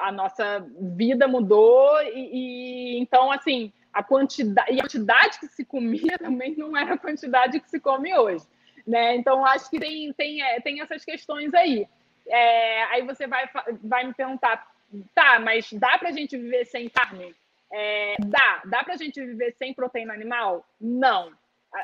[0.02, 0.66] a nossa
[0.96, 6.56] vida mudou e, e, então assim a quantidade e a quantidade que se comia também
[6.56, 8.44] não era a quantidade que se come hoje,
[8.86, 9.14] né?
[9.14, 11.86] Então acho que tem tem, é, tem essas questões aí.
[12.26, 13.48] É, aí você vai
[13.82, 14.66] vai me perguntar,
[15.14, 15.38] tá?
[15.38, 17.34] Mas dá para a gente viver sem carne?
[17.72, 20.66] É, dá, dá para a gente viver sem proteína animal?
[20.80, 21.32] Não,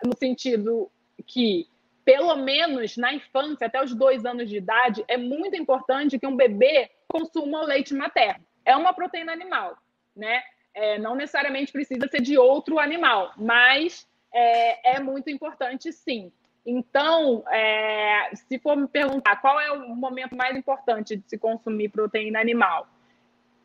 [0.04, 0.90] no sentido
[1.26, 1.66] que
[2.08, 6.34] pelo menos na infância, até os dois anos de idade, é muito importante que um
[6.34, 8.42] bebê consuma o leite materno.
[8.64, 9.76] É uma proteína animal,
[10.16, 10.42] né?
[10.72, 16.32] É, não necessariamente precisa ser de outro animal, mas é, é muito importante sim.
[16.64, 21.90] Então, é, se for me perguntar qual é o momento mais importante de se consumir
[21.90, 22.88] proteína animal,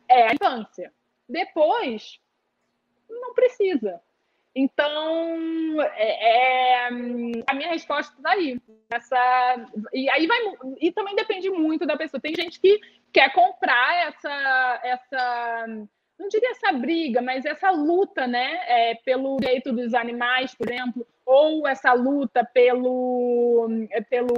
[0.06, 0.92] é a infância.
[1.26, 2.20] Depois,
[3.08, 4.02] não precisa.
[4.56, 8.60] Então, é, é, a minha resposta está aí.
[8.88, 10.38] Essa, e aí vai
[10.80, 12.20] e também depende muito da pessoa.
[12.20, 12.78] Tem gente que
[13.12, 15.66] quer comprar essa, essa
[16.18, 21.06] não diria essa briga, mas essa luta, né, é, pelo direito dos animais, por exemplo,
[21.26, 24.34] ou essa luta pelo, é, pelo,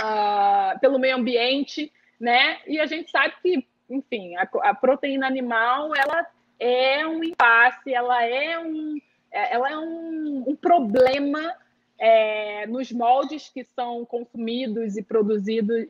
[0.00, 2.60] uh, pelo meio ambiente, né?
[2.66, 6.26] E a gente sabe que, enfim, a, a proteína animal ela
[6.62, 8.98] é um impasse, ela é um,
[9.30, 11.54] é, ela é um, um problema
[11.98, 15.86] é, nos moldes que são consumidos e produzidos,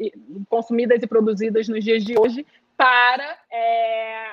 [0.49, 4.27] consumidas e produzidas nos dias de hoje para é,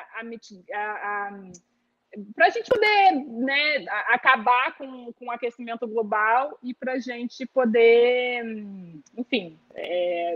[0.73, 1.39] a, a,
[2.35, 7.45] para a gente poder né, acabar com, com o aquecimento global e para a gente
[7.45, 8.43] poder,
[9.17, 10.35] enfim, é,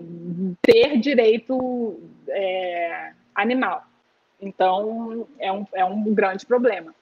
[0.62, 3.86] ter direito é, animal.
[4.44, 6.94] Então, é um, é um grande problema.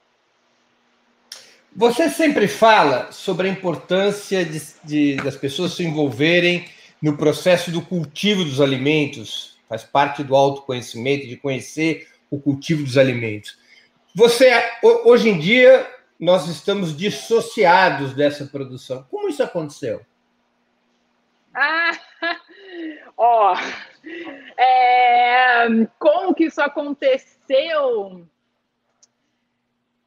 [1.75, 6.65] Você sempre fala sobre a importância de, de, das pessoas se envolverem
[7.01, 12.97] no processo do cultivo dos alimentos, faz parte do autoconhecimento, de conhecer o cultivo dos
[12.97, 13.57] alimentos.
[14.13, 14.51] Você,
[15.05, 19.07] hoje em dia, nós estamos dissociados dessa produção.
[19.09, 20.05] Como isso aconteceu?
[21.53, 21.97] Ah,
[23.17, 23.55] ó,
[24.57, 25.67] é,
[25.99, 28.27] como que isso aconteceu?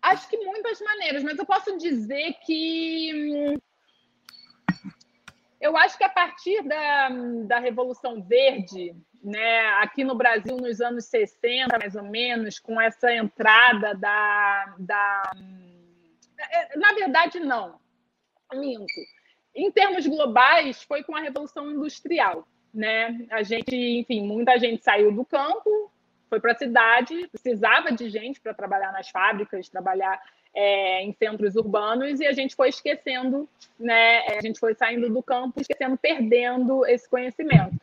[0.02, 3.58] Acho que muitas maneiras, mas eu posso dizer que
[5.64, 7.08] eu acho que a partir da,
[7.46, 13.10] da Revolução Verde, né, aqui no Brasil nos anos 60, mais ou menos, com essa
[13.14, 14.74] entrada da.
[14.78, 15.32] da
[16.38, 17.80] é, na verdade, não.
[18.52, 19.00] Minto.
[19.54, 22.46] Em termos globais, foi com a Revolução Industrial.
[22.74, 23.26] Né?
[23.30, 25.90] A gente, enfim, muita gente saiu do campo,
[26.28, 30.20] foi para a cidade, precisava de gente para trabalhar nas fábricas, trabalhar
[30.52, 34.26] é, em centros urbanos, e a gente foi esquecendo, né?
[34.36, 37.76] A gente foi saindo do campo, esquecendo, perdendo esse conhecimento.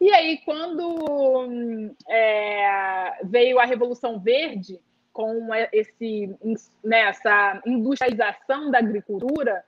[0.00, 4.80] E aí, quando é, veio a Revolução Verde,
[5.12, 6.34] com esse,
[6.82, 9.62] né, essa industrialização da agricultura,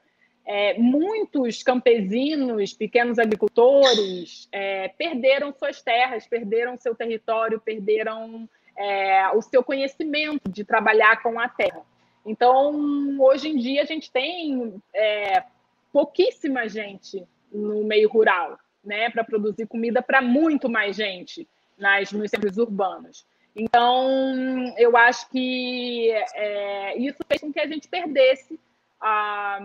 [0.47, 9.41] é, muitos campesinos, pequenos agricultores, é, perderam suas terras, perderam seu território, perderam é, o
[9.41, 11.83] seu conhecimento de trabalhar com a terra.
[12.27, 15.45] Então, hoje em dia, a gente tem é,
[15.93, 22.31] pouquíssima gente no meio rural né, para produzir comida para muito mais gente nas, nos
[22.31, 23.27] centros urbanos.
[23.57, 28.59] Então, eu acho que é, isso fez com que a gente perdesse
[29.01, 29.61] a.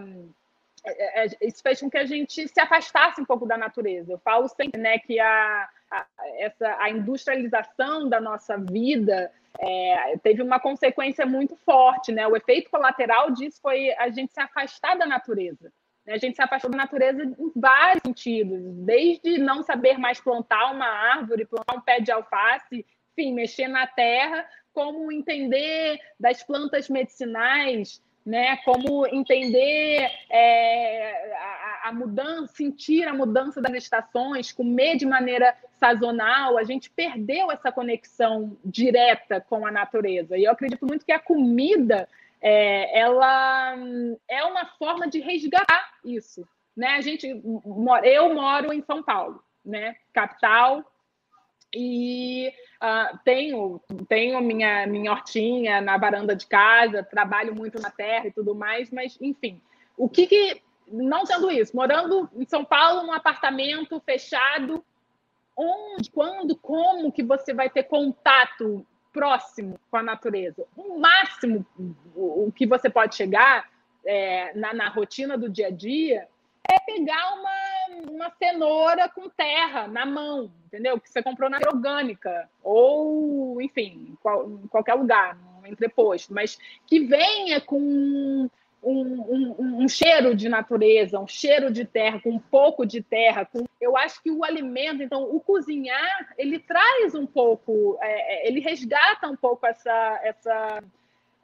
[0.86, 4.14] É, é, isso fez com que a gente se afastasse um pouco da natureza.
[4.14, 6.06] Eu falo sempre né, que a, a,
[6.38, 12.12] essa, a industrialização da nossa vida é, teve uma consequência muito forte.
[12.12, 12.28] Né?
[12.28, 15.72] O efeito colateral disso foi a gente se afastar da natureza.
[16.06, 16.14] Né?
[16.14, 20.88] A gente se afastou da natureza em vários sentidos, desde não saber mais plantar uma
[20.88, 22.86] árvore, plantar um pé de alface,
[23.18, 28.58] enfim, mexer na terra, como entender das plantas medicinais, né?
[28.58, 36.56] Como entender é, a, a, mudança, sentir a mudança das estações, comer de maneira sazonal.
[36.56, 40.38] A gente perdeu essa conexão direta com a natureza.
[40.38, 42.08] E eu acredito muito que a comida
[42.40, 43.76] é, ela
[44.28, 46.48] é uma forma de resgatar isso.
[46.78, 46.90] Né?
[46.90, 49.96] A gente, eu moro em São Paulo, né?
[50.14, 50.86] capital,
[51.74, 58.28] e uh, tenho, tenho minha, minha hortinha na varanda de casa, trabalho muito na terra
[58.28, 59.62] e tudo mais, mas, enfim,
[59.98, 64.84] o que, que não tendo isso, morando em São Paulo, num apartamento fechado,
[65.56, 70.66] onde, quando, como que você vai ter contato próximo com a natureza.
[70.76, 71.66] O máximo
[72.16, 73.70] o, que você pode chegar
[74.06, 76.28] é, na, na, rotina do dia a dia
[76.68, 81.00] é pegar uma, uma cenoura com terra na mão, entendeu?
[81.00, 87.00] Que você comprou na orgânica, ou, enfim, qual, em qualquer lugar, um entreposto, mas que
[87.02, 88.50] venha com um,
[88.84, 93.46] um, um, cheiro de natureza, um cheiro de terra, com um pouco de terra.
[93.46, 93.66] Com...
[93.80, 98.60] Eu acho que o alimento, então, o cozinhar, ele traz um pouco, é, é ele
[98.60, 100.84] resgata um pouco essa, essa,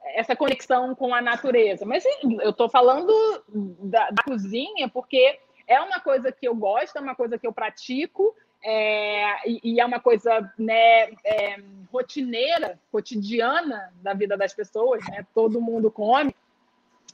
[0.04, 1.84] essa conexão com a natureza.
[1.84, 2.04] Mas
[2.42, 3.12] eu estou falando
[3.48, 7.52] da, da, cozinha porque é uma coisa que eu gosto, é uma coisa que eu
[7.52, 8.34] pratico.
[8.62, 11.56] É, e, e, é uma coisa né, é,
[11.92, 15.24] rotineira, cotidiana da vida das pessoas, né?
[15.34, 16.34] todo mundo come.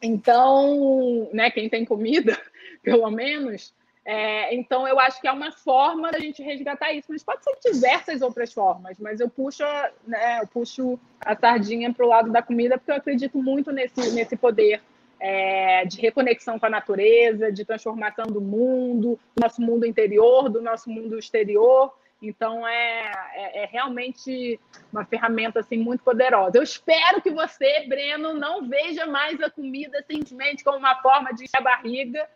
[0.00, 2.40] Então, né, quem tem comida,
[2.82, 7.22] pelo menos, é, então eu acho que é uma forma da gente resgatar isso, mas
[7.22, 9.62] pode ser diversas outras formas, mas eu puxo,
[10.04, 14.10] né, eu puxo a sardinha para o lado da comida porque eu acredito muito nesse,
[14.10, 14.82] nesse poder
[15.20, 20.60] é, de reconexão com a natureza, de transformação do mundo, do nosso mundo interior, do
[20.60, 24.58] nosso mundo exterior, Então é, é, é, realmente
[24.92, 26.58] uma ferramenta assim muito poderosa.
[26.58, 31.44] Eu espero que você, Breno, não veja mais a comida simplesmente como uma forma de
[31.44, 32.28] encher a barriga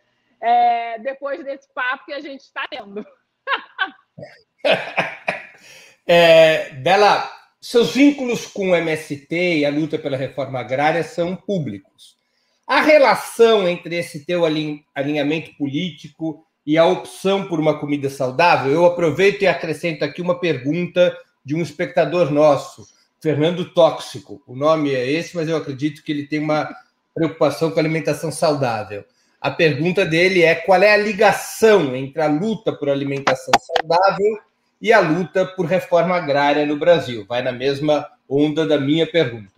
[0.43, 3.05] é, depois desse papo que a gente está tendo.
[6.07, 7.31] é, Bela,
[7.61, 12.17] seus vínculos com o MST e a luta pela reforma agrária são públicos.
[12.67, 18.85] A relação entre esse teu alinhamento político e a opção por uma comida saudável, eu
[18.85, 22.85] aproveito e acrescento aqui uma pergunta de um espectador nosso,
[23.21, 24.43] Fernando Tóxico.
[24.47, 26.69] O nome é esse, mas eu acredito que ele tem uma
[27.15, 29.05] preocupação com alimentação saudável.
[29.47, 34.41] A pergunta dele é qual é a ligação entre a luta por alimentação saudável
[34.83, 37.25] e a luta por reforma agrária no Brasil.
[37.25, 39.53] Vai na mesma onda da minha pergunta.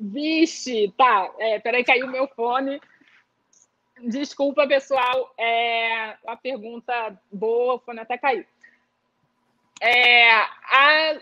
[0.00, 1.30] Vixe, tá.
[1.38, 2.80] É, peraí, caiu meu fone.
[4.02, 5.34] Desculpa, pessoal.
[5.36, 8.46] É uma pergunta boa, o fone até caiu.
[9.78, 11.18] É, a,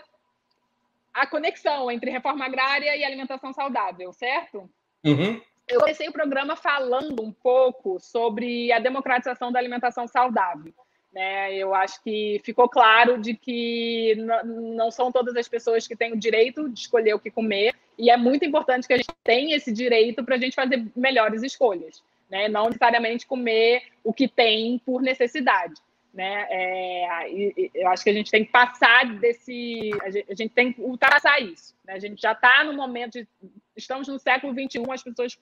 [1.13, 4.69] a conexão entre reforma agrária e alimentação saudável, certo?
[5.03, 5.41] Uhum.
[5.67, 10.73] Eu comecei o programa falando um pouco sobre a democratização da alimentação saudável.
[11.13, 11.55] Né?
[11.55, 16.19] Eu acho que ficou claro de que não são todas as pessoas que têm o
[16.19, 19.71] direito de escolher o que comer, e é muito importante que a gente tenha esse
[19.71, 22.47] direito para a gente fazer melhores escolhas, né?
[22.47, 25.75] não necessariamente comer o que tem por necessidade.
[26.11, 26.47] Né?
[26.49, 27.27] É,
[27.73, 29.91] eu acho que a gente tem que passar desse.
[30.03, 31.75] A gente, a gente tem que ultrapassar isso.
[31.83, 31.93] Né?
[31.93, 33.27] A gente já está no momento de.
[33.75, 35.39] Estamos no século XXI, as pessoas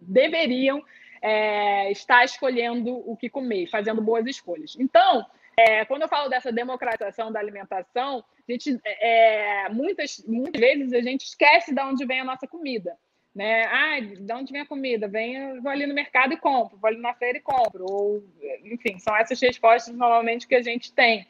[0.00, 0.82] deveriam
[1.22, 4.76] é, está escolhendo o que comer, fazendo boas escolhas.
[4.78, 5.26] Então,
[5.56, 11.00] é, quando eu falo dessa democratização da alimentação, a gente, é, muitas, muitas vezes a
[11.00, 12.96] gente esquece de onde vem a nossa comida.
[13.34, 13.64] Né?
[13.66, 15.06] Ah, de onde vem a comida?
[15.06, 17.84] Vem, vou ali no mercado e compro, vou ali na feira e compro.
[17.88, 18.24] Ou,
[18.64, 21.26] enfim, são essas respostas normalmente que a gente tem.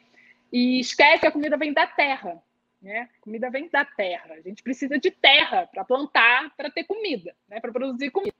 [0.51, 2.41] E esquece que a comida vem da terra.
[2.81, 3.09] Né?
[3.21, 4.33] Comida vem da terra.
[4.33, 7.59] A gente precisa de terra para plantar, para ter comida, né?
[7.59, 8.35] para produzir comida.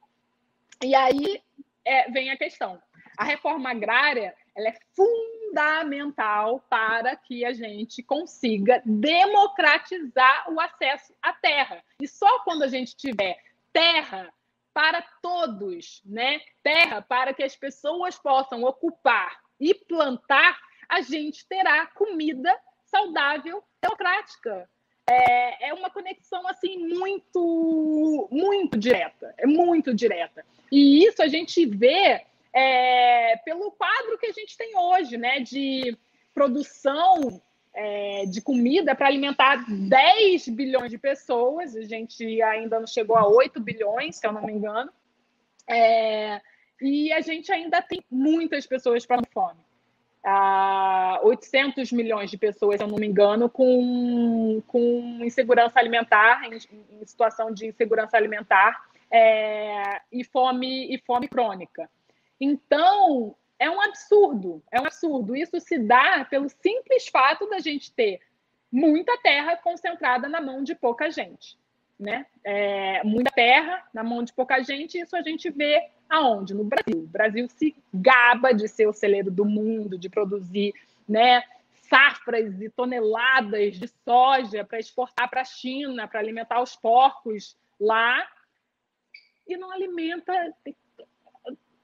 [0.83, 1.41] E aí
[1.85, 2.81] é, vem a questão.
[3.17, 11.33] A reforma agrária ela é fundamental para que a gente consiga democratizar o acesso à
[11.33, 11.83] terra.
[11.99, 13.37] E só quando a gente tiver
[13.71, 14.33] terra
[14.73, 16.41] para todos, né?
[16.63, 24.69] Terra para que as pessoas possam ocupar e plantar, a gente terá comida saudável, democrática.
[25.09, 29.33] É, é uma conexão assim muito, muito direta.
[29.37, 30.45] É muito direta.
[30.71, 35.39] E isso a gente vê é, pelo quadro que a gente tem hoje, né?
[35.39, 35.97] De
[36.33, 37.41] produção
[37.73, 41.75] é, de comida para alimentar 10 bilhões de pessoas.
[41.75, 44.91] A gente ainda não chegou a 8 bilhões, se eu não me engano.
[45.67, 46.41] É,
[46.81, 49.59] e a gente ainda tem muitas pessoas passando fome.
[50.23, 56.57] Ah, 800 milhões de pessoas, se eu não me engano, com, com insegurança alimentar, em,
[57.01, 61.89] em situação de insegurança alimentar é, e, fome, e fome crônica.
[62.39, 65.35] Então, é um absurdo, é um absurdo.
[65.35, 68.19] Isso se dá pelo simples fato da gente ter
[68.71, 71.59] muita terra concentrada na mão de pouca gente.
[72.01, 72.25] Né?
[72.43, 76.51] É, muita terra na mão de pouca gente, isso a gente vê aonde?
[76.51, 77.03] No Brasil.
[77.03, 80.73] O Brasil se gaba de ser o celeiro do mundo, de produzir
[81.07, 81.43] né,
[81.83, 88.27] safras e toneladas de soja para exportar para a China, para alimentar os porcos lá,
[89.47, 90.33] e não alimenta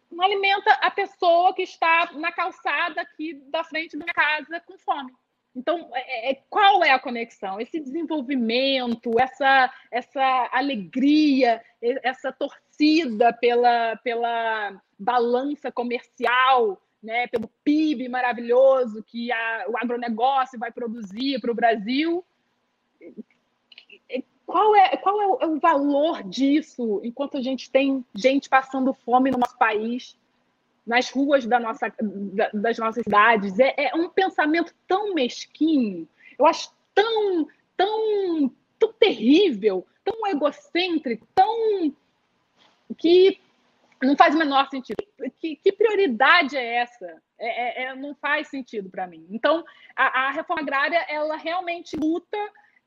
[0.10, 4.78] não alimenta a pessoa que está na calçada aqui da frente da minha casa com
[4.80, 5.14] fome.
[5.58, 7.60] Então, é, é, qual é a conexão?
[7.60, 19.04] Esse desenvolvimento, essa, essa alegria, essa torcida pela, pela balança comercial, né, pelo PIB maravilhoso
[19.04, 22.24] que a, o agronegócio vai produzir para o Brasil,
[24.46, 28.94] qual é, qual é o, é o, valor disso enquanto a gente tem gente passando
[28.94, 30.16] fome no nosso país,
[30.88, 33.60] nas ruas da nossa, da, das nossas cidades?
[33.60, 36.08] É, é, um pensamento tão mesquinho,
[36.40, 41.94] eu acho tão, tão, tão terrível, tão egocêntrico, tão.
[42.98, 43.40] que
[44.02, 44.98] não faz o menor sentido.
[45.40, 47.22] Que, que prioridade é essa?
[47.38, 49.28] É, é, é não faz sentido para mim.
[49.30, 49.64] Então,
[49.96, 52.38] a, a reforma agrária, ela realmente luta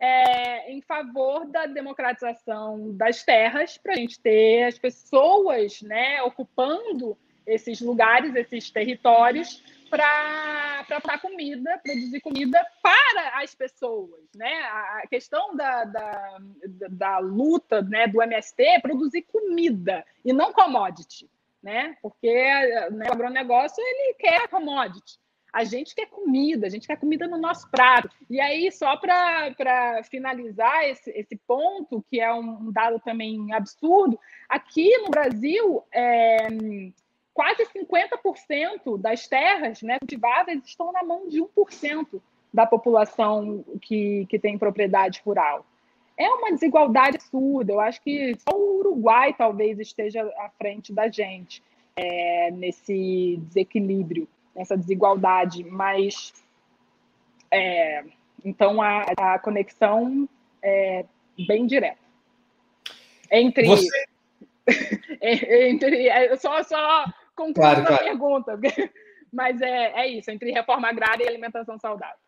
[0.01, 7.19] é, em favor da democratização das terras, para a gente ter as pessoas né, ocupando
[7.51, 14.23] esses lugares, esses territórios, para plantar comida, produzir comida para as pessoas.
[14.35, 14.53] Né?
[14.63, 16.39] A questão da, da,
[16.91, 21.29] da luta né, do MST é produzir comida e não commodity,
[21.61, 21.97] né?
[22.01, 22.33] porque
[22.93, 25.19] né, o agronegócio ele quer commodity.
[25.53, 28.09] A gente quer comida, a gente quer comida no nosso prato.
[28.29, 34.17] E aí, só para finalizar esse, esse ponto, que é um dado também absurdo,
[34.49, 36.47] aqui no Brasil, é,
[37.41, 42.21] quase 50% das terras né, cultivadas estão na mão de 1%
[42.53, 45.65] da população que, que tem propriedade rural.
[46.19, 47.73] É uma desigualdade absurda.
[47.73, 51.63] Eu acho que só o Uruguai talvez esteja à frente da gente
[51.97, 55.65] é, nesse desequilíbrio, nessa desigualdade.
[55.65, 56.35] Mas
[57.51, 58.05] é,
[58.45, 60.29] então a, a, conexão
[60.63, 61.07] é
[61.49, 61.97] bem direta
[63.31, 64.05] entre Você...
[65.23, 67.07] entre é, só só
[67.41, 68.05] concluindo claro, a claro.
[68.05, 68.61] pergunta,
[69.33, 72.19] mas é, é isso entre reforma agrária e alimentação saudável.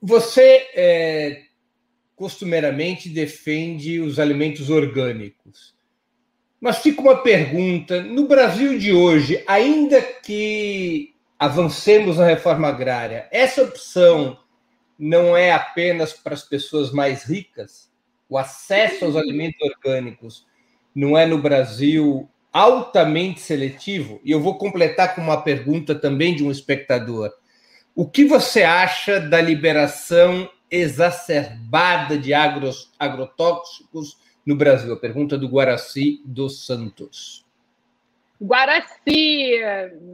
[0.00, 1.42] Você é,
[2.14, 5.74] costumeiramente defende os alimentos orgânicos.
[6.60, 13.62] Mas fica uma pergunta: no Brasil de hoje, ainda que avancemos na reforma agrária, essa
[13.62, 14.38] opção
[14.98, 17.92] não é apenas para as pessoas mais ricas?
[18.28, 20.46] O acesso aos alimentos orgânicos
[20.94, 24.18] não é no Brasil altamente seletivo?
[24.24, 27.30] E eu vou completar com uma pergunta também de um espectador.
[27.94, 34.94] O que você acha da liberação exacerbada de agros, agrotóxicos no Brasil?
[34.94, 37.44] A pergunta do Guaraci dos Santos.
[38.40, 39.50] Guaraci,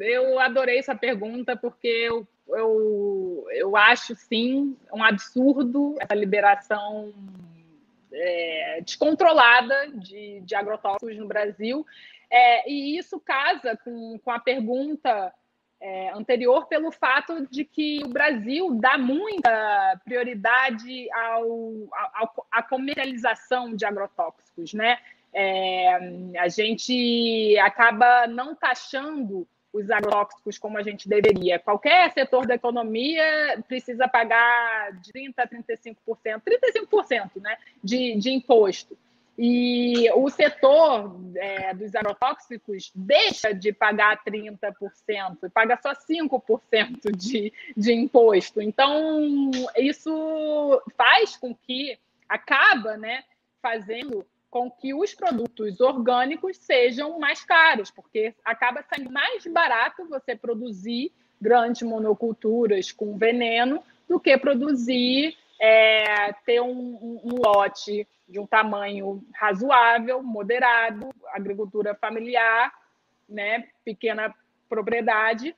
[0.01, 7.13] eu adorei essa pergunta porque eu, eu, eu acho sim um absurdo essa liberação
[8.13, 11.87] é, descontrolada de, de agrotóxicos no Brasil.
[12.35, 15.31] É, e isso casa com, com a pergunta
[15.79, 21.75] é, anterior pelo fato de que o Brasil dá muita prioridade ao,
[22.15, 24.99] ao, à comercialização de agrotóxicos, né?
[25.35, 31.59] É, a gente acaba não taxando os agrotóxicos como a gente deveria.
[31.59, 38.97] Qualquer setor da economia precisa pagar de 30% a 35%, 35% né, de, de imposto.
[39.39, 47.53] E o setor é, dos agrotóxicos deixa de pagar 30% e paga só 5% de,
[47.77, 48.61] de imposto.
[48.61, 53.25] Então, isso faz com que acaba né,
[53.61, 60.37] fazendo com que os produtos orgânicos sejam mais caros, porque acaba saindo mais barato você
[60.37, 61.11] produzir
[61.41, 69.25] grandes monoculturas com veneno do que produzir, é, ter um, um, lote de um tamanho
[69.33, 72.73] razoável, moderado, agricultura familiar,
[73.29, 74.35] né, pequena
[74.69, 75.55] propriedade,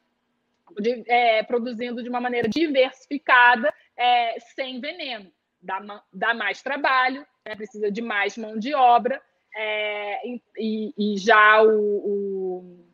[0.78, 5.32] de, é, produzindo de uma maneira diversificada, é, sem veneno.
[5.62, 5.80] Dá,
[6.12, 9.22] dá mais trabalho, né, precisa de mais mão de obra,
[9.56, 10.28] é,
[10.58, 12.84] e, e, já o, o,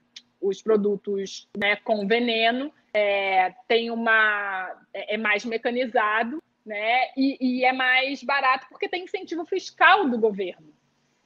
[0.41, 7.09] os produtos né, com veneno é, tem uma é, é mais mecanizado né?
[7.17, 10.73] E, e, é mais barato porque tem incentivo fiscal do governo.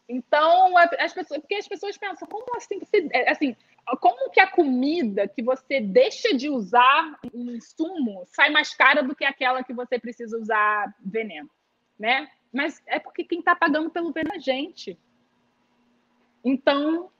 [0.08, 2.80] Então, as pessoas, porque as pessoas pensam, como assim,
[3.12, 3.56] é, assim,
[4.00, 9.16] como que a comida que você deixa de usar um insumo sai mais cara do
[9.16, 11.50] que aquela que você precisa usar veneno,
[11.98, 12.28] né?
[12.52, 14.98] Mas é porque quem está pagando pelo veneno é a gente.
[16.44, 17.10] Então,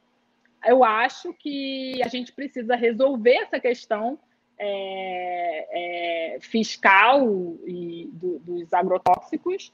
[0.65, 4.19] eu acho que a gente precisa resolver essa questão
[4.59, 7.27] é, é, fiscal
[7.67, 9.73] e do, dos agrotóxicos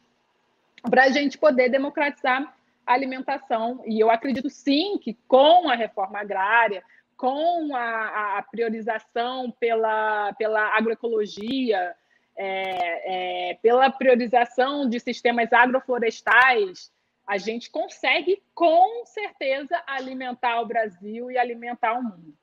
[0.89, 2.55] para a gente poder democratizar
[2.87, 3.83] a alimentação.
[3.87, 6.83] E eu acredito sim que com a reforma agrária,
[7.17, 11.95] com a, a priorização pela, pela agroecologia,
[12.37, 16.91] é, é, pela priorização de sistemas agroflorestais,
[17.27, 22.40] a gente consegue com certeza alimentar o Brasil e alimentar o mundo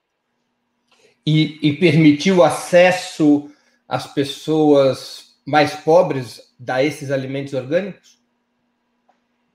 [1.28, 3.52] e, e permitir o acesso
[3.86, 8.18] às pessoas mais pobres a esses alimentos orgânicos?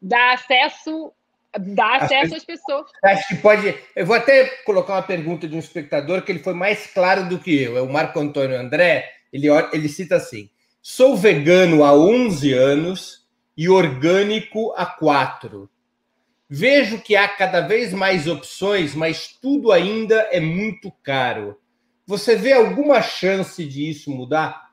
[0.01, 1.11] Dá acesso,
[1.59, 2.91] dá acesso às pessoas.
[3.03, 3.75] Acho que pode.
[3.97, 7.39] Eu vou até colocar uma pergunta de um espectador que ele foi mais claro do
[7.39, 7.79] que eu.
[7.79, 9.11] É o Marco Antônio André.
[9.33, 10.51] Ele, ele cita assim:
[10.83, 15.71] sou vegano há 11 anos e orgânico há 4.
[16.51, 21.62] Vejo que há cada vez mais opções, mas tudo ainda é muito caro.
[22.07, 24.73] Você vê alguma chance disso mudar?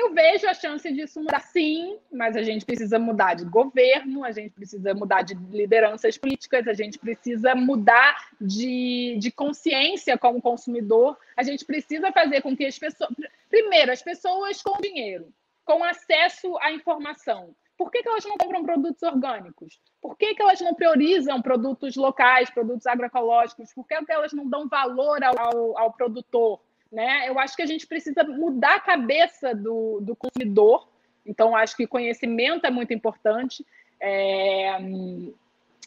[0.00, 4.32] Eu vejo a chance disso mudar, sim, mas a gente precisa mudar de governo, a
[4.32, 11.18] gente precisa mudar de lideranças políticas, a gente precisa mudar de, de consciência como consumidor,
[11.36, 13.10] a gente precisa fazer com que as pessoas.
[13.50, 15.34] Primeiro, as pessoas com dinheiro,
[15.66, 19.80] com acesso à informação, por que, que elas não compram produtos orgânicos?
[20.02, 23.72] Por que, que elas não priorizam produtos locais, produtos agroecológicos?
[23.72, 26.60] Por que, que elas não dão valor ao, ao, ao produtor?
[26.90, 27.28] né?
[27.28, 30.88] Eu acho que a gente precisa mudar a cabeça do, do consumidor.
[31.24, 33.64] Então, acho que conhecimento é muito importante.
[33.98, 34.68] É,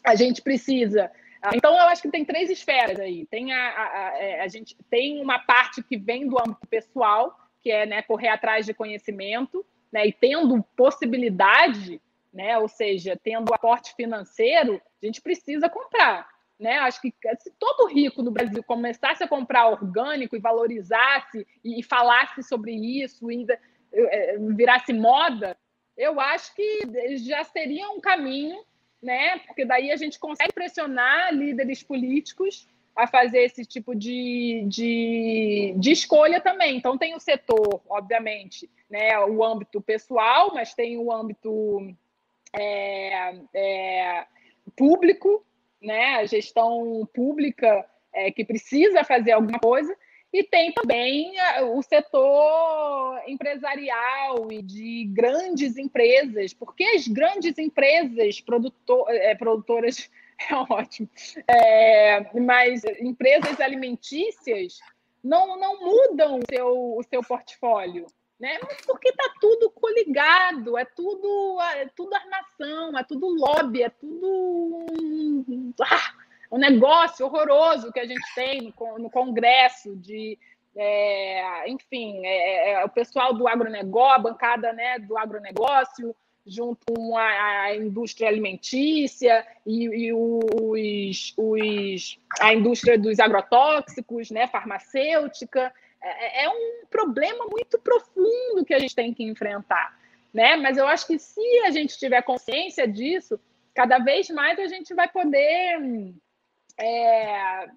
[0.02, 1.10] a gente precisa.
[1.54, 3.26] Então, eu acho que tem três esferas aí.
[3.26, 7.38] Tem a, a, a, é, a gente tem uma parte que vem do âmbito pessoal,
[7.62, 9.64] que é né, correr atrás de conhecimento,
[9.94, 16.28] né, e tendo possibilidade, né, ou seja, tendo aporte financeiro, a gente precisa comprar.
[16.58, 16.78] Né?
[16.78, 22.42] Acho que se todo rico no Brasil começasse a comprar orgânico e valorizasse e, falasse
[22.42, 23.46] sobre isso, e
[23.92, 25.56] é, virasse moda,
[25.96, 26.80] eu acho que
[27.18, 28.64] já seria um caminho,
[29.00, 29.38] né?
[29.46, 32.66] Porque daí a gente consegue pressionar líderes políticos
[32.96, 36.76] a fazer esse tipo de, de, de escolha também.
[36.76, 39.18] Então tem o setor, obviamente, né?
[39.20, 41.94] O âmbito pessoal, mas tem o âmbito
[42.52, 44.26] é, é,
[44.76, 45.44] público,
[45.82, 46.16] né?
[46.16, 49.96] A gestão pública é, que precisa fazer alguma coisa.
[50.32, 58.40] E tem também é, o setor empresarial e de grandes empresas, porque as grandes empresas
[58.40, 60.10] produtor, é, produtoras
[60.50, 61.08] é ótimo,
[61.48, 64.78] é, mas empresas alimentícias
[65.22, 68.06] não, não mudam o seu, o seu portfólio.
[68.38, 68.58] Né?
[68.84, 74.84] Porque está tudo coligado, é tudo, é tudo armação, é tudo lobby, é tudo.
[75.80, 76.24] Ah!
[76.54, 80.38] um negócio horroroso que a gente tem no, no Congresso de
[80.76, 86.14] é, enfim, é, é, é, o pessoal do agronegócio, a bancada né, do agronegócio,
[86.46, 94.46] junto com a, a indústria alimentícia e, e os, os, a indústria dos agrotóxicos, né,
[94.48, 95.72] farmacêutica.
[96.02, 99.98] É, é, é um problema muito profundo que a gente tem que enfrentar.
[100.32, 100.56] Né?
[100.56, 103.40] Mas eu acho que se a gente tiver consciência disso,
[103.72, 106.12] cada vez mais a gente vai poder
[106.78, 107.68] é,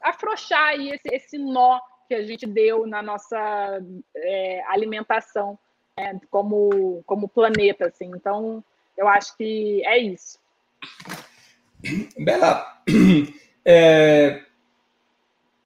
[0.00, 3.80] afrouxar esse, esse nó que a gente deu na nossa
[4.14, 5.58] é, alimentação
[6.00, 7.86] é, como, como planeta.
[7.86, 8.10] Assim.
[8.14, 8.64] Então,
[8.96, 10.38] eu acho que é isso.
[12.18, 12.82] Bela,
[13.64, 14.42] é,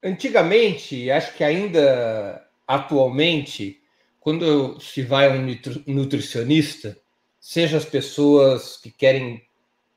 [0.03, 3.79] antigamente, acho que ainda atualmente,
[4.19, 6.97] quando se vai a um nutricionista,
[7.39, 9.41] seja as pessoas que querem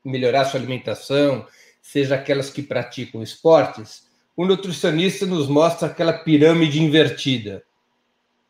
[0.05, 1.47] melhorar sua alimentação,
[1.81, 7.63] seja aquelas que praticam esportes, o nutricionista nos mostra aquela pirâmide invertida,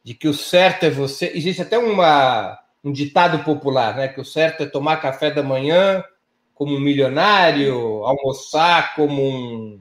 [0.09, 1.31] de que o certo é você.
[1.35, 4.07] Existe até uma, um ditado popular, né?
[4.07, 6.03] Que o certo é tomar café da manhã
[6.55, 9.79] como um milionário, almoçar como um.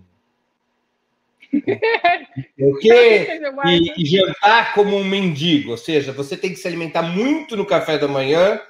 [2.60, 3.40] o quê?
[3.64, 7.64] E, e jantar como um mendigo, ou seja, você tem que se alimentar muito no
[7.64, 8.60] café da manhã,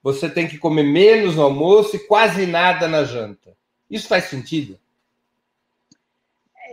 [0.00, 3.56] você tem que comer menos no almoço e quase nada na janta.
[3.90, 4.78] Isso faz sentido?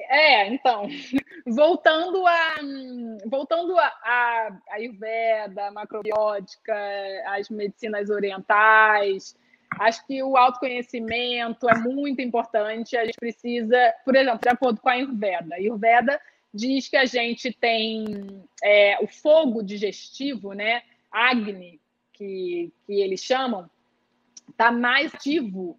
[0.10, 0.88] É, então,
[1.46, 2.56] voltando a
[3.26, 6.76] voltando a, a, Ayurveda, a macrobiótica,
[7.28, 9.36] as medicinas orientais,
[9.80, 12.96] acho que o autoconhecimento é muito importante.
[12.96, 16.20] A gente precisa, por exemplo, de acordo com a Ayurveda, a Ayurveda
[16.54, 20.82] diz que a gente tem é, o fogo digestivo, né?
[21.12, 21.80] Agni,
[22.14, 23.70] que, que eles chamam,
[24.50, 25.78] está mais ativo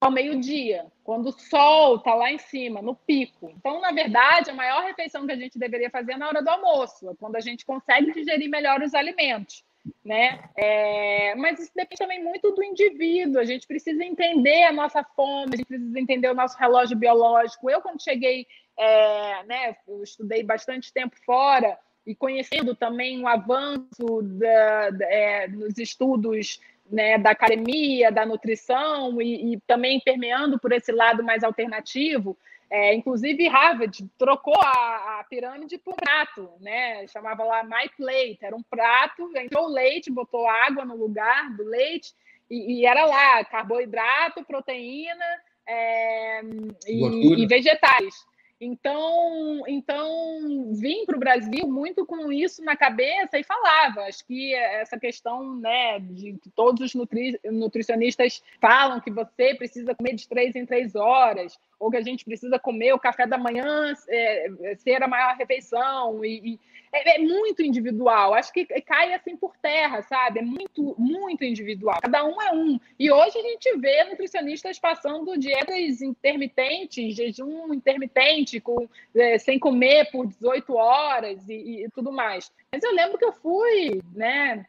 [0.00, 3.50] ao meio-dia, quando o sol está lá em cima, no pico.
[3.56, 6.48] Então, na verdade, a maior refeição que a gente deveria fazer é na hora do
[6.48, 9.64] almoço, é quando a gente consegue digerir melhor os alimentos.
[10.04, 10.38] Né?
[10.56, 13.40] É, mas isso depende também muito do indivíduo.
[13.40, 17.70] A gente precisa entender a nossa fome, a gente precisa entender o nosso relógio biológico.
[17.70, 18.46] Eu, quando cheguei,
[18.76, 25.48] é, né, eu estudei bastante tempo fora e conhecendo também o avanço da, da, é,
[25.48, 31.44] nos estudos né, da academia, da nutrição e, e, também permeando por esse lado mais
[31.44, 32.36] alternativo.
[32.70, 37.06] É, inclusive, Harvard trocou a, a pirâmide por um prato, né?
[37.06, 41.64] chamava lá My Plate, era um prato, entrou o leite, botou água no lugar do
[41.64, 42.12] leite
[42.50, 45.24] e, e era lá carboidrato, proteína
[45.66, 46.42] é,
[46.86, 48.26] e, e vegetais.
[48.60, 54.02] Então, então vim para o Brasil muito com isso na cabeça e falava.
[54.02, 59.94] Acho que essa questão, né, de que todos os nutri nutricionistas falam que você precisa
[59.94, 63.38] comer de três em três horas, ou que a gente precisa comer o café da
[63.38, 64.48] manhã é,
[64.78, 66.60] ser a maior refeição e, e
[66.92, 68.34] é, é, muito individual.
[68.34, 70.40] Acho que cai assim por terra, sabe?
[70.40, 71.98] É muito, muito individual.
[72.00, 72.80] Cada um é um.
[72.98, 80.10] E hoje a gente vê nutricionistas passando dietas intermitentes, jejum intermitente, com, é, sem comer
[80.10, 82.50] por 18 horas e, e, tudo mais.
[82.72, 84.66] Mas eu lembro que eu fui, né?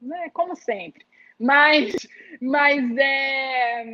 [0.00, 1.04] né como sempre.
[1.40, 1.94] Mas,
[2.38, 3.84] mas é,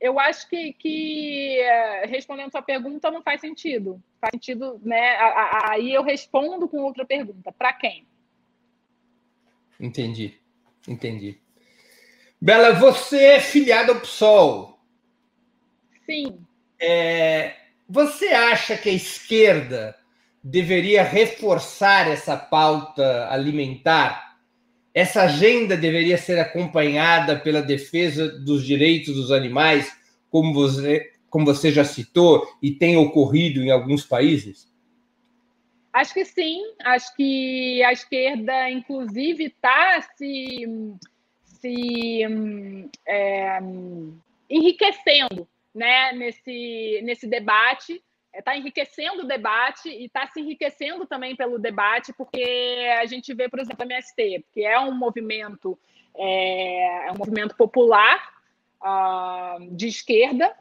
[0.00, 1.58] eu acho que, que
[2.06, 4.00] respondendo a sua pergunta não faz sentido.
[4.20, 5.16] Faz sentido, né?
[5.68, 7.50] Aí eu respondo com outra pergunta.
[7.50, 8.06] Para quem?
[9.80, 10.38] Entendi,
[10.86, 11.40] entendi.
[12.40, 14.78] Bela, você é filiada ao PSOL.
[16.06, 16.46] Sim.
[16.80, 17.56] É,
[17.88, 19.96] você acha que a esquerda
[20.42, 24.31] deveria reforçar essa pauta alimentar?
[24.94, 29.90] Essa agenda deveria ser acompanhada pela defesa dos direitos dos animais,
[30.30, 34.70] como você, como você já citou, e tem ocorrido em alguns países?
[35.92, 40.64] Acho que sim, acho que a esquerda, inclusive, está se,
[41.44, 42.22] se
[43.06, 43.58] é,
[44.48, 48.02] enriquecendo né, nesse, nesse debate
[48.34, 53.48] está enriquecendo o debate e está se enriquecendo também pelo debate, porque a gente vê,
[53.48, 55.78] por exemplo, a MST, que é um movimento,
[56.16, 58.32] é, é um movimento popular
[58.80, 60.54] uh, de esquerda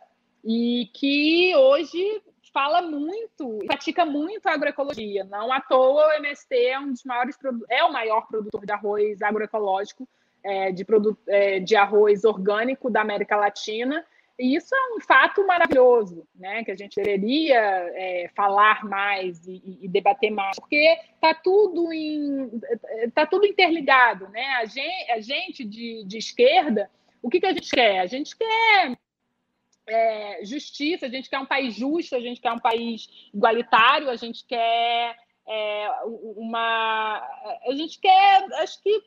[0.43, 2.21] e que hoje
[2.53, 5.23] fala muito, pratica muito a agroecologia.
[5.23, 7.37] Não à toa o MST é um dos maiores
[7.69, 10.07] é o maior produtor de arroz agroecológico,
[10.43, 14.05] é, de, produto, é, de arroz orgânico da América Latina
[14.41, 16.63] e isso é um fato maravilhoso, né?
[16.63, 22.49] Que a gente deveria é, falar mais e, e, debater mais, porque está tudo em,
[23.13, 24.43] tá tudo interligado, né?
[24.55, 26.89] A gente, a gente de, de esquerda,
[27.21, 27.99] o que, que a gente quer?
[27.99, 28.97] A gente quer
[29.87, 34.15] é, justiça, a gente quer um país justo, a gente quer um país igualitário, a
[34.15, 35.15] gente quer
[35.47, 35.89] é,
[36.35, 37.17] uma,
[37.67, 39.03] a gente quer, acho que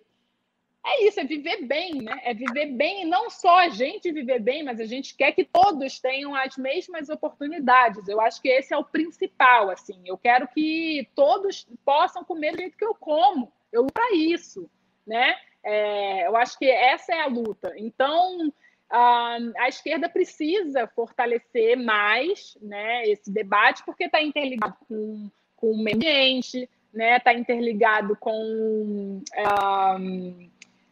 [0.87, 2.21] é isso, é viver bem, né?
[2.25, 5.43] É viver bem e não só a gente viver bem, mas a gente quer que
[5.45, 8.07] todos tenham as mesmas oportunidades.
[8.07, 9.99] Eu acho que esse é o principal, assim.
[10.05, 13.51] Eu quero que todos possam comer do jeito que eu como.
[13.73, 14.71] Eu luto para isso,
[15.07, 15.37] né?
[15.63, 17.73] É, eu acho que essa é a luta.
[17.79, 18.53] Então,
[18.91, 25.97] a, esquerda precisa fortalecer mais, né, esse debate, porque está interligado com, com o meio
[25.97, 27.17] ambiente, né?
[27.17, 29.25] Está interligado com um,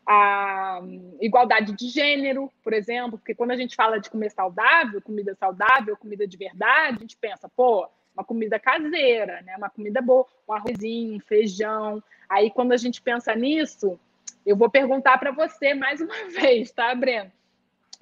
[0.07, 0.81] a
[1.21, 5.97] igualdade de gênero, por exemplo, porque quando a gente fala de comer saudável, comida saudável,
[5.97, 9.57] comida de verdade, a gente pensa, pô, uma comida caseira, né?
[9.57, 12.03] Uma comida boa, um arrozinho, um feijão.
[12.29, 13.99] Aí quando a gente pensa nisso,
[14.45, 17.31] eu vou perguntar para você mais uma vez, tá, Breno?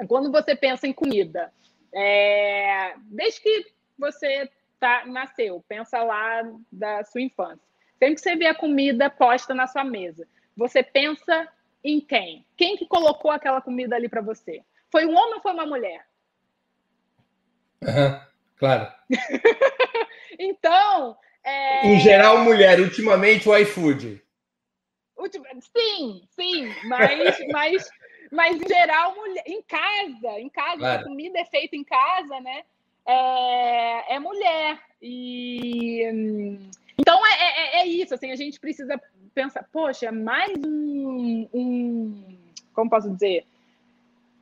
[0.09, 1.53] Quando você pensa em comida,
[1.95, 2.95] é...
[3.11, 3.67] desde que
[3.99, 6.43] você tá, nasceu, pensa lá
[6.73, 7.61] da sua infância.
[7.99, 10.27] Sempre que você vê a comida posta na sua mesa,
[10.57, 11.47] você pensa
[11.83, 12.45] em quem?
[12.57, 14.63] Quem que colocou aquela comida ali para você?
[14.91, 16.07] Foi um homem ou foi uma mulher?
[17.83, 18.21] Uhum,
[18.57, 18.93] claro.
[20.39, 21.17] então.
[21.43, 21.87] É...
[21.87, 22.81] Em geral, mulher.
[22.81, 24.23] Ultimamente, o iFood.
[25.77, 27.91] Sim, sim, mas, mas,
[28.33, 31.01] mas em geral, mulher, em casa, em casa, claro.
[31.01, 32.63] a comida é feita em casa, né?
[33.07, 34.79] É, é mulher.
[35.03, 36.59] E
[37.01, 39.01] então é, é, é, isso, assim, a gente precisa
[39.35, 42.39] pensa, poxa, mais um, um
[42.75, 43.47] como posso dizer,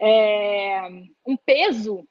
[0.00, 0.88] é,
[1.26, 2.06] um peso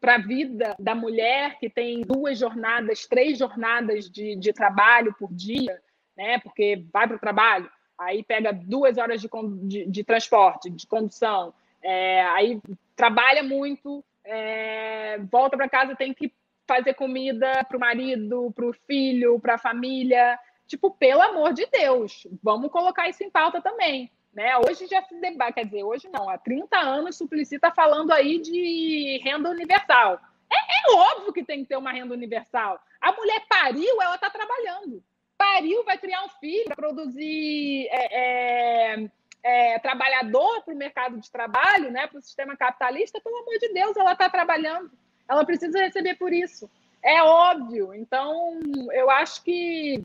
[0.00, 5.32] para a vida da mulher que tem duas jornadas, três jornadas de, de trabalho por
[5.32, 5.80] dia,
[6.16, 6.38] né?
[6.40, 9.28] Porque vai para o trabalho, aí pega duas horas de,
[9.62, 12.60] de, de transporte, de condução, é, aí
[12.96, 16.32] trabalha muito, é, volta para casa, tem que
[16.66, 20.38] fazer comida para o marido, para o filho, para a família.
[20.66, 24.10] Tipo, pelo amor de Deus, vamos colocar isso em pauta também.
[24.32, 24.56] Né?
[24.56, 28.40] Hoje já se debate, quer dizer, hoje não, há 30 anos Suplicy está falando aí
[28.40, 30.18] de renda universal.
[30.50, 32.80] É, é, óbvio que tem que ter uma renda universal.
[33.00, 35.02] A mulher pariu, ela está trabalhando.
[35.36, 39.10] Pariu, vai criar um filho, para produzir é, é,
[39.42, 43.68] é, trabalhador para o mercado de trabalho, né, para o sistema capitalista, pelo amor de
[43.72, 44.90] Deus, ela está trabalhando.
[45.32, 46.70] Ela precisa receber por isso.
[47.02, 47.94] É óbvio.
[47.94, 48.60] Então,
[48.92, 50.04] eu acho que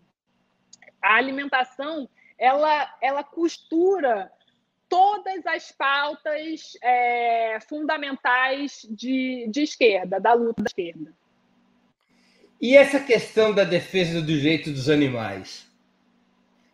[1.01, 2.09] a alimentação
[2.39, 4.31] ela, ela costura
[4.87, 11.13] todas as pautas é, fundamentais de, de esquerda, da luta da esquerda.
[12.61, 15.67] E essa questão da defesa do direito dos animais?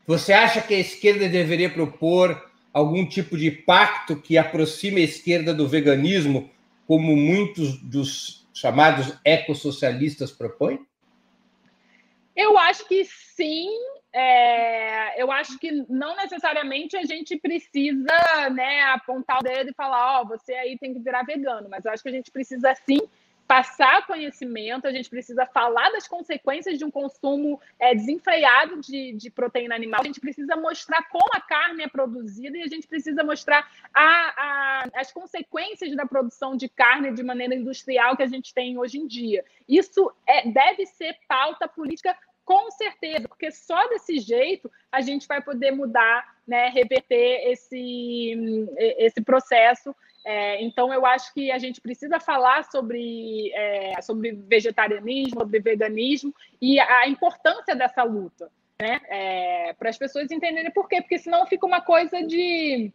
[0.05, 5.53] Você acha que a esquerda deveria propor algum tipo de pacto que aproxime a esquerda
[5.53, 6.51] do veganismo,
[6.85, 10.85] como muitos dos chamados ecossocialistas propõem?
[12.35, 13.69] Eu acho que sim,
[14.11, 20.19] é, eu acho que não necessariamente a gente precisa né, apontar o dedo e falar,
[20.19, 22.73] ó, oh, você aí tem que virar vegano, mas eu acho que a gente precisa
[22.75, 22.99] sim
[23.47, 29.29] passar conhecimento, a gente precisa falar das consequências de um consumo é, desenfreado de, de,
[29.29, 33.23] proteína animal, a gente precisa mostrar como a carne é produzida e a gente precisa
[33.23, 38.53] mostrar a, a, as consequências da produção de carne de maneira industrial que a gente
[38.53, 39.43] tem hoje em dia.
[39.67, 45.41] Isso é, deve ser pauta política com certeza, porque só desse jeito a gente vai
[45.41, 49.95] poder mudar, né, reverter esse, esse processo
[50.25, 56.33] é, então, eu acho que a gente precisa falar sobre, é, sobre vegetarianismo, sobre veganismo
[56.61, 58.49] e a importância dessa luta,
[58.81, 59.01] né?
[59.09, 62.91] É, para as pessoas entenderem por quê, porque senão fica uma coisa de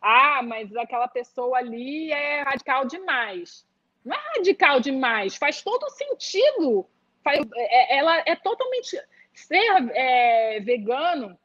[0.00, 3.64] ah, mas aquela pessoa ali é radical demais.
[4.04, 6.88] Não é radical demais, faz todo sentido.
[7.22, 9.00] Faz, é, ela é totalmente
[9.32, 11.38] ser é, vegano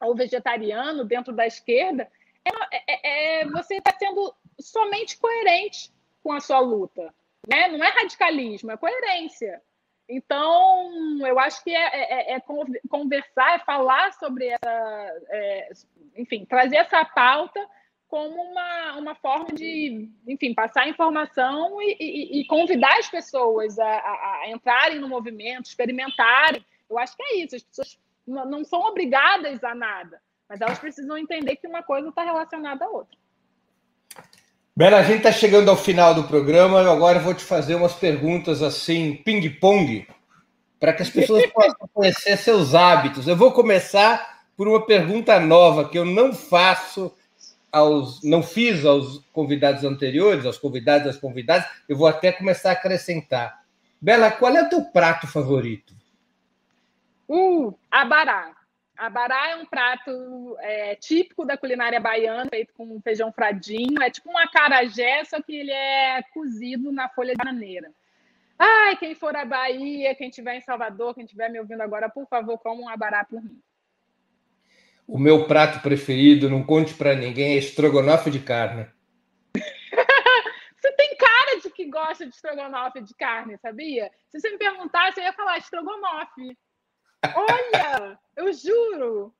[0.00, 2.10] ou vegetariano dentro da esquerda
[2.44, 5.92] é, é, você está sendo somente coerente
[6.22, 7.12] com a sua luta.
[7.48, 7.68] Né?
[7.68, 9.60] Não é radicalismo, é coerência.
[10.08, 12.42] Então, eu acho que é, é, é
[12.88, 15.22] conversar, é falar sobre essa.
[15.28, 15.72] É,
[16.16, 17.60] enfim, trazer essa pauta
[18.08, 23.88] como uma, uma forma de, enfim, passar informação e, e, e convidar as pessoas a,
[23.88, 26.62] a, a, entrarem no movimento, experimentarem.
[26.90, 27.56] Eu acho que é isso.
[27.56, 32.22] As pessoas não são obrigadas a nada, mas elas precisam entender que uma coisa está
[32.22, 33.16] relacionada à outra.
[34.74, 36.80] Bela, a gente está chegando ao final do programa.
[36.90, 40.08] Agora eu vou te fazer umas perguntas assim, ping-pong,
[40.80, 43.28] para que as pessoas possam conhecer seus hábitos.
[43.28, 47.14] Eu vou começar por uma pergunta nova que eu não faço
[47.70, 51.66] aos, não fiz aos convidados anteriores, aos convidados às convidadas.
[51.86, 53.62] Eu vou até começar a acrescentar.
[54.00, 55.94] Bela, qual é o teu prato favorito?
[57.28, 58.61] Uh, abará.
[59.02, 64.00] Abará é um prato é, típico da culinária baiana, feito com feijão fradinho.
[64.00, 67.90] É tipo um acarajé, só que ele é cozido na folha de bananeira.
[68.56, 72.28] Ai, quem for à Bahia, quem estiver em Salvador, quem estiver me ouvindo agora, por
[72.28, 73.60] favor, coma um abará por mim.
[75.04, 78.86] O meu prato preferido, não conte para ninguém, é estrogonofe de carne.
[80.80, 84.12] você tem cara de que gosta de estrogonofe de carne, sabia?
[84.30, 86.56] Se você me perguntasse, eu ia falar estrogonofe.
[87.34, 89.34] Olha, eu juro.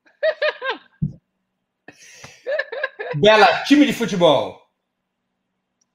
[3.16, 4.62] Bela, time de futebol.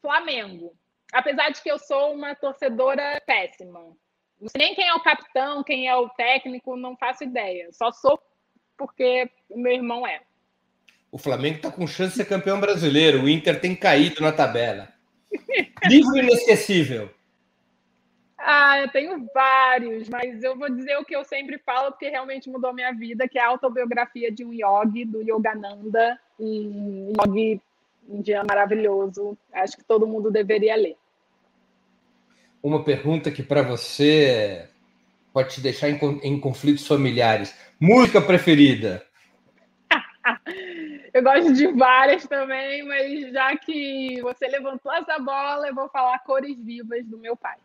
[0.02, 0.74] Flamengo.
[1.14, 3.80] Apesar de que eu sou uma torcedora péssima.
[4.40, 7.70] Não sei nem quem é o capitão, quem é o técnico, não faço ideia.
[7.72, 8.22] Só sou
[8.78, 10.22] porque o meu irmão é.
[11.12, 13.24] O Flamengo está com chance de ser campeão brasileiro.
[13.24, 14.94] O Inter tem caído na tabela.
[15.86, 17.10] Livro inesquecível.
[18.38, 22.50] Ah, eu tenho vários, mas eu vou dizer o que eu sempre falo, porque realmente
[22.50, 27.60] mudou minha vida, que é a autobiografia de um yogi, do Yogananda, um yogi
[28.08, 29.38] indiano maravilhoso.
[29.52, 30.96] Acho que todo mundo deveria ler.
[32.62, 34.70] Uma pergunta que para você
[35.34, 37.56] pode te deixar em, em conflitos familiares.
[37.80, 39.06] Música preferida?
[41.14, 46.20] eu gosto de várias também, mas já que você levantou essa bola, eu vou falar
[46.20, 47.58] Cores Vivas do meu pai.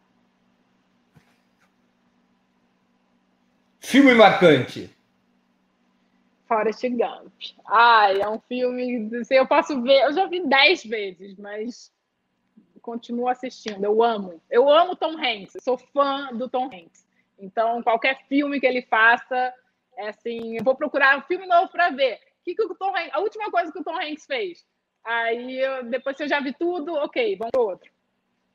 [3.82, 4.88] Filme marcante.
[6.46, 7.32] Forrest Gump.
[7.66, 9.10] Ai, é um filme.
[9.20, 11.92] Assim, eu posso ver, eu já vi dez vezes, mas
[12.80, 13.84] continuo assistindo.
[13.84, 14.40] Eu amo.
[14.50, 15.56] Eu amo Tom Hanks.
[15.62, 17.06] Sou fã do Tom Hanks.
[17.38, 19.52] Então, qualquer filme que ele faça,
[19.96, 22.18] é assim, eu vou procurar um filme novo para ver.
[22.44, 24.64] Que que o Tom Hanks, a última coisa que o Tom Hanks fez.
[25.04, 27.90] Aí, eu, depois que eu já vi tudo, ok, vamos para outro.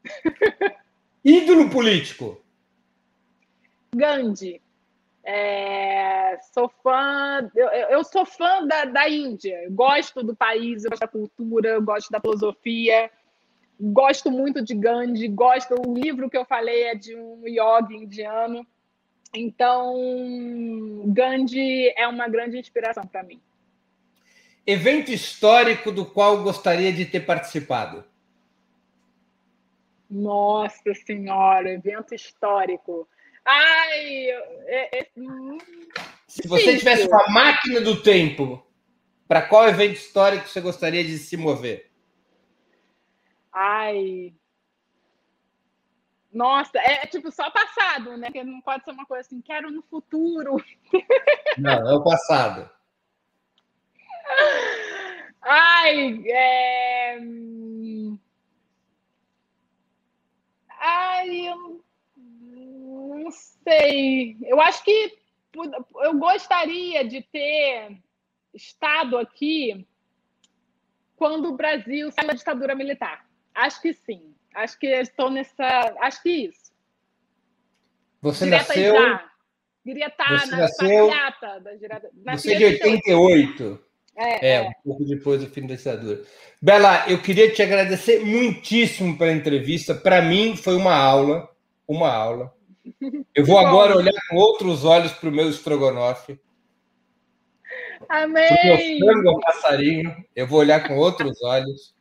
[1.26, 2.42] Ídolo político.
[3.94, 4.62] Gandhi.
[5.30, 10.90] É, sou fã, eu, eu, sou fã da, da Índia, eu gosto do país, eu
[10.90, 13.12] gosto da cultura, eu gosto da filosofia,
[13.78, 18.66] gosto muito de Gandhi, gosto, o livro que eu falei é de um yogi indiano,
[19.36, 19.94] então
[21.08, 23.42] Gandhi é uma grande inspiração para mim.
[24.66, 28.06] Evento histórico do qual gostaria de ter participado?
[30.10, 33.06] Nossa Senhora, evento histórico.
[33.50, 34.30] Ai,
[34.66, 35.12] é, é...
[36.28, 38.62] se você tivesse uma máquina do tempo,
[39.26, 41.90] para qual evento histórico você gostaria de se mover?
[43.54, 44.34] Ai.
[46.30, 48.30] Nossa, é, é tipo só passado, né?
[48.30, 50.58] Que não pode ser uma coisa assim, quero no futuro.
[51.58, 52.70] Não, é o passado.
[55.42, 57.18] Ai, é...
[60.80, 61.87] Ai, eu
[63.28, 64.38] não sei.
[64.44, 65.18] Eu acho que
[66.02, 67.98] eu gostaria de ter
[68.54, 69.86] estado aqui
[71.16, 73.28] quando o Brasil saiu da ditadura militar.
[73.54, 74.34] Acho que sim.
[74.54, 75.96] Acho que estou nessa.
[76.00, 76.72] Acho que isso.
[78.22, 78.94] Você Direta nasceu.
[78.96, 79.32] Já.
[79.84, 81.10] Queria estar você na nasceu...
[81.64, 82.10] da direta.
[82.26, 83.88] Você é de 88.
[84.20, 86.24] É, é, é, um pouco depois do fim da ditadura.
[86.62, 89.94] Bela, eu queria te agradecer muitíssimo pela entrevista.
[89.94, 91.48] Para mim, foi uma aula.
[91.88, 92.57] Uma aula.
[93.34, 96.40] Eu vou agora olhar com outros olhos para o meu estrogonofe.
[98.10, 99.02] Amém!
[99.02, 100.16] O meu frango ao passarinho.
[100.36, 101.96] Eu vou olhar com outros olhos.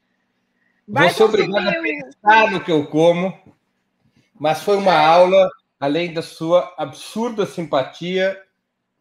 [0.86, 3.36] Vai vou ser obrigado a pensar no que eu como.
[4.38, 5.48] Mas foi uma aula
[5.80, 8.40] além da sua absurda simpatia.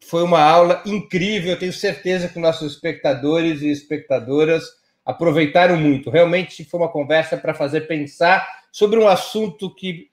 [0.00, 1.52] Foi uma aula incrível.
[1.52, 4.64] Eu tenho certeza que nossos espectadores e espectadoras
[5.04, 6.10] aproveitaram muito.
[6.10, 10.10] Realmente foi uma conversa para fazer pensar sobre um assunto que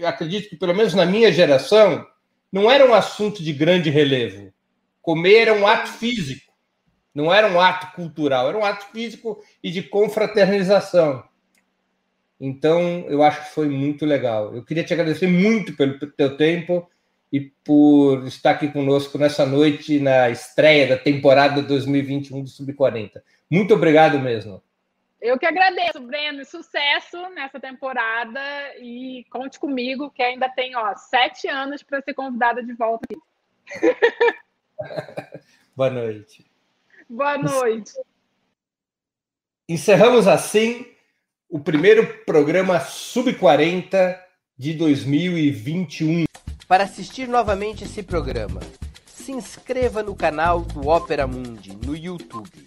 [0.00, 2.06] eu acredito que, pelo menos na minha geração,
[2.50, 4.52] não era um assunto de grande relevo.
[5.02, 6.52] Comer era um ato físico,
[7.14, 11.22] não era um ato cultural, era um ato físico e de confraternização.
[12.40, 14.54] Então, eu acho que foi muito legal.
[14.54, 16.88] Eu queria te agradecer muito pelo teu tempo
[17.30, 23.20] e por estar aqui conosco nessa noite, na estreia da temporada 2021 do Sub-40.
[23.50, 24.62] Muito obrigado mesmo.
[25.20, 26.44] Eu que agradeço, Breno.
[26.44, 28.40] Sucesso nessa temporada
[28.78, 33.20] e conte comigo, que ainda tem ó, sete anos para ser convidada de volta aqui.
[35.76, 36.50] Boa noite.
[37.08, 37.92] Boa noite.
[39.68, 40.86] Encerramos assim
[41.48, 44.18] o primeiro programa Sub-40
[44.56, 46.24] de 2021.
[46.66, 48.60] Para assistir novamente esse programa,
[49.06, 52.66] se inscreva no canal do Opera Mundi no YouTube.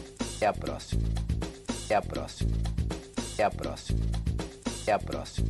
[0.41, 1.03] Até a próxima.
[1.85, 2.51] Até a próxima.
[3.33, 3.99] Até a próxima.
[4.81, 5.47] Até a próxima.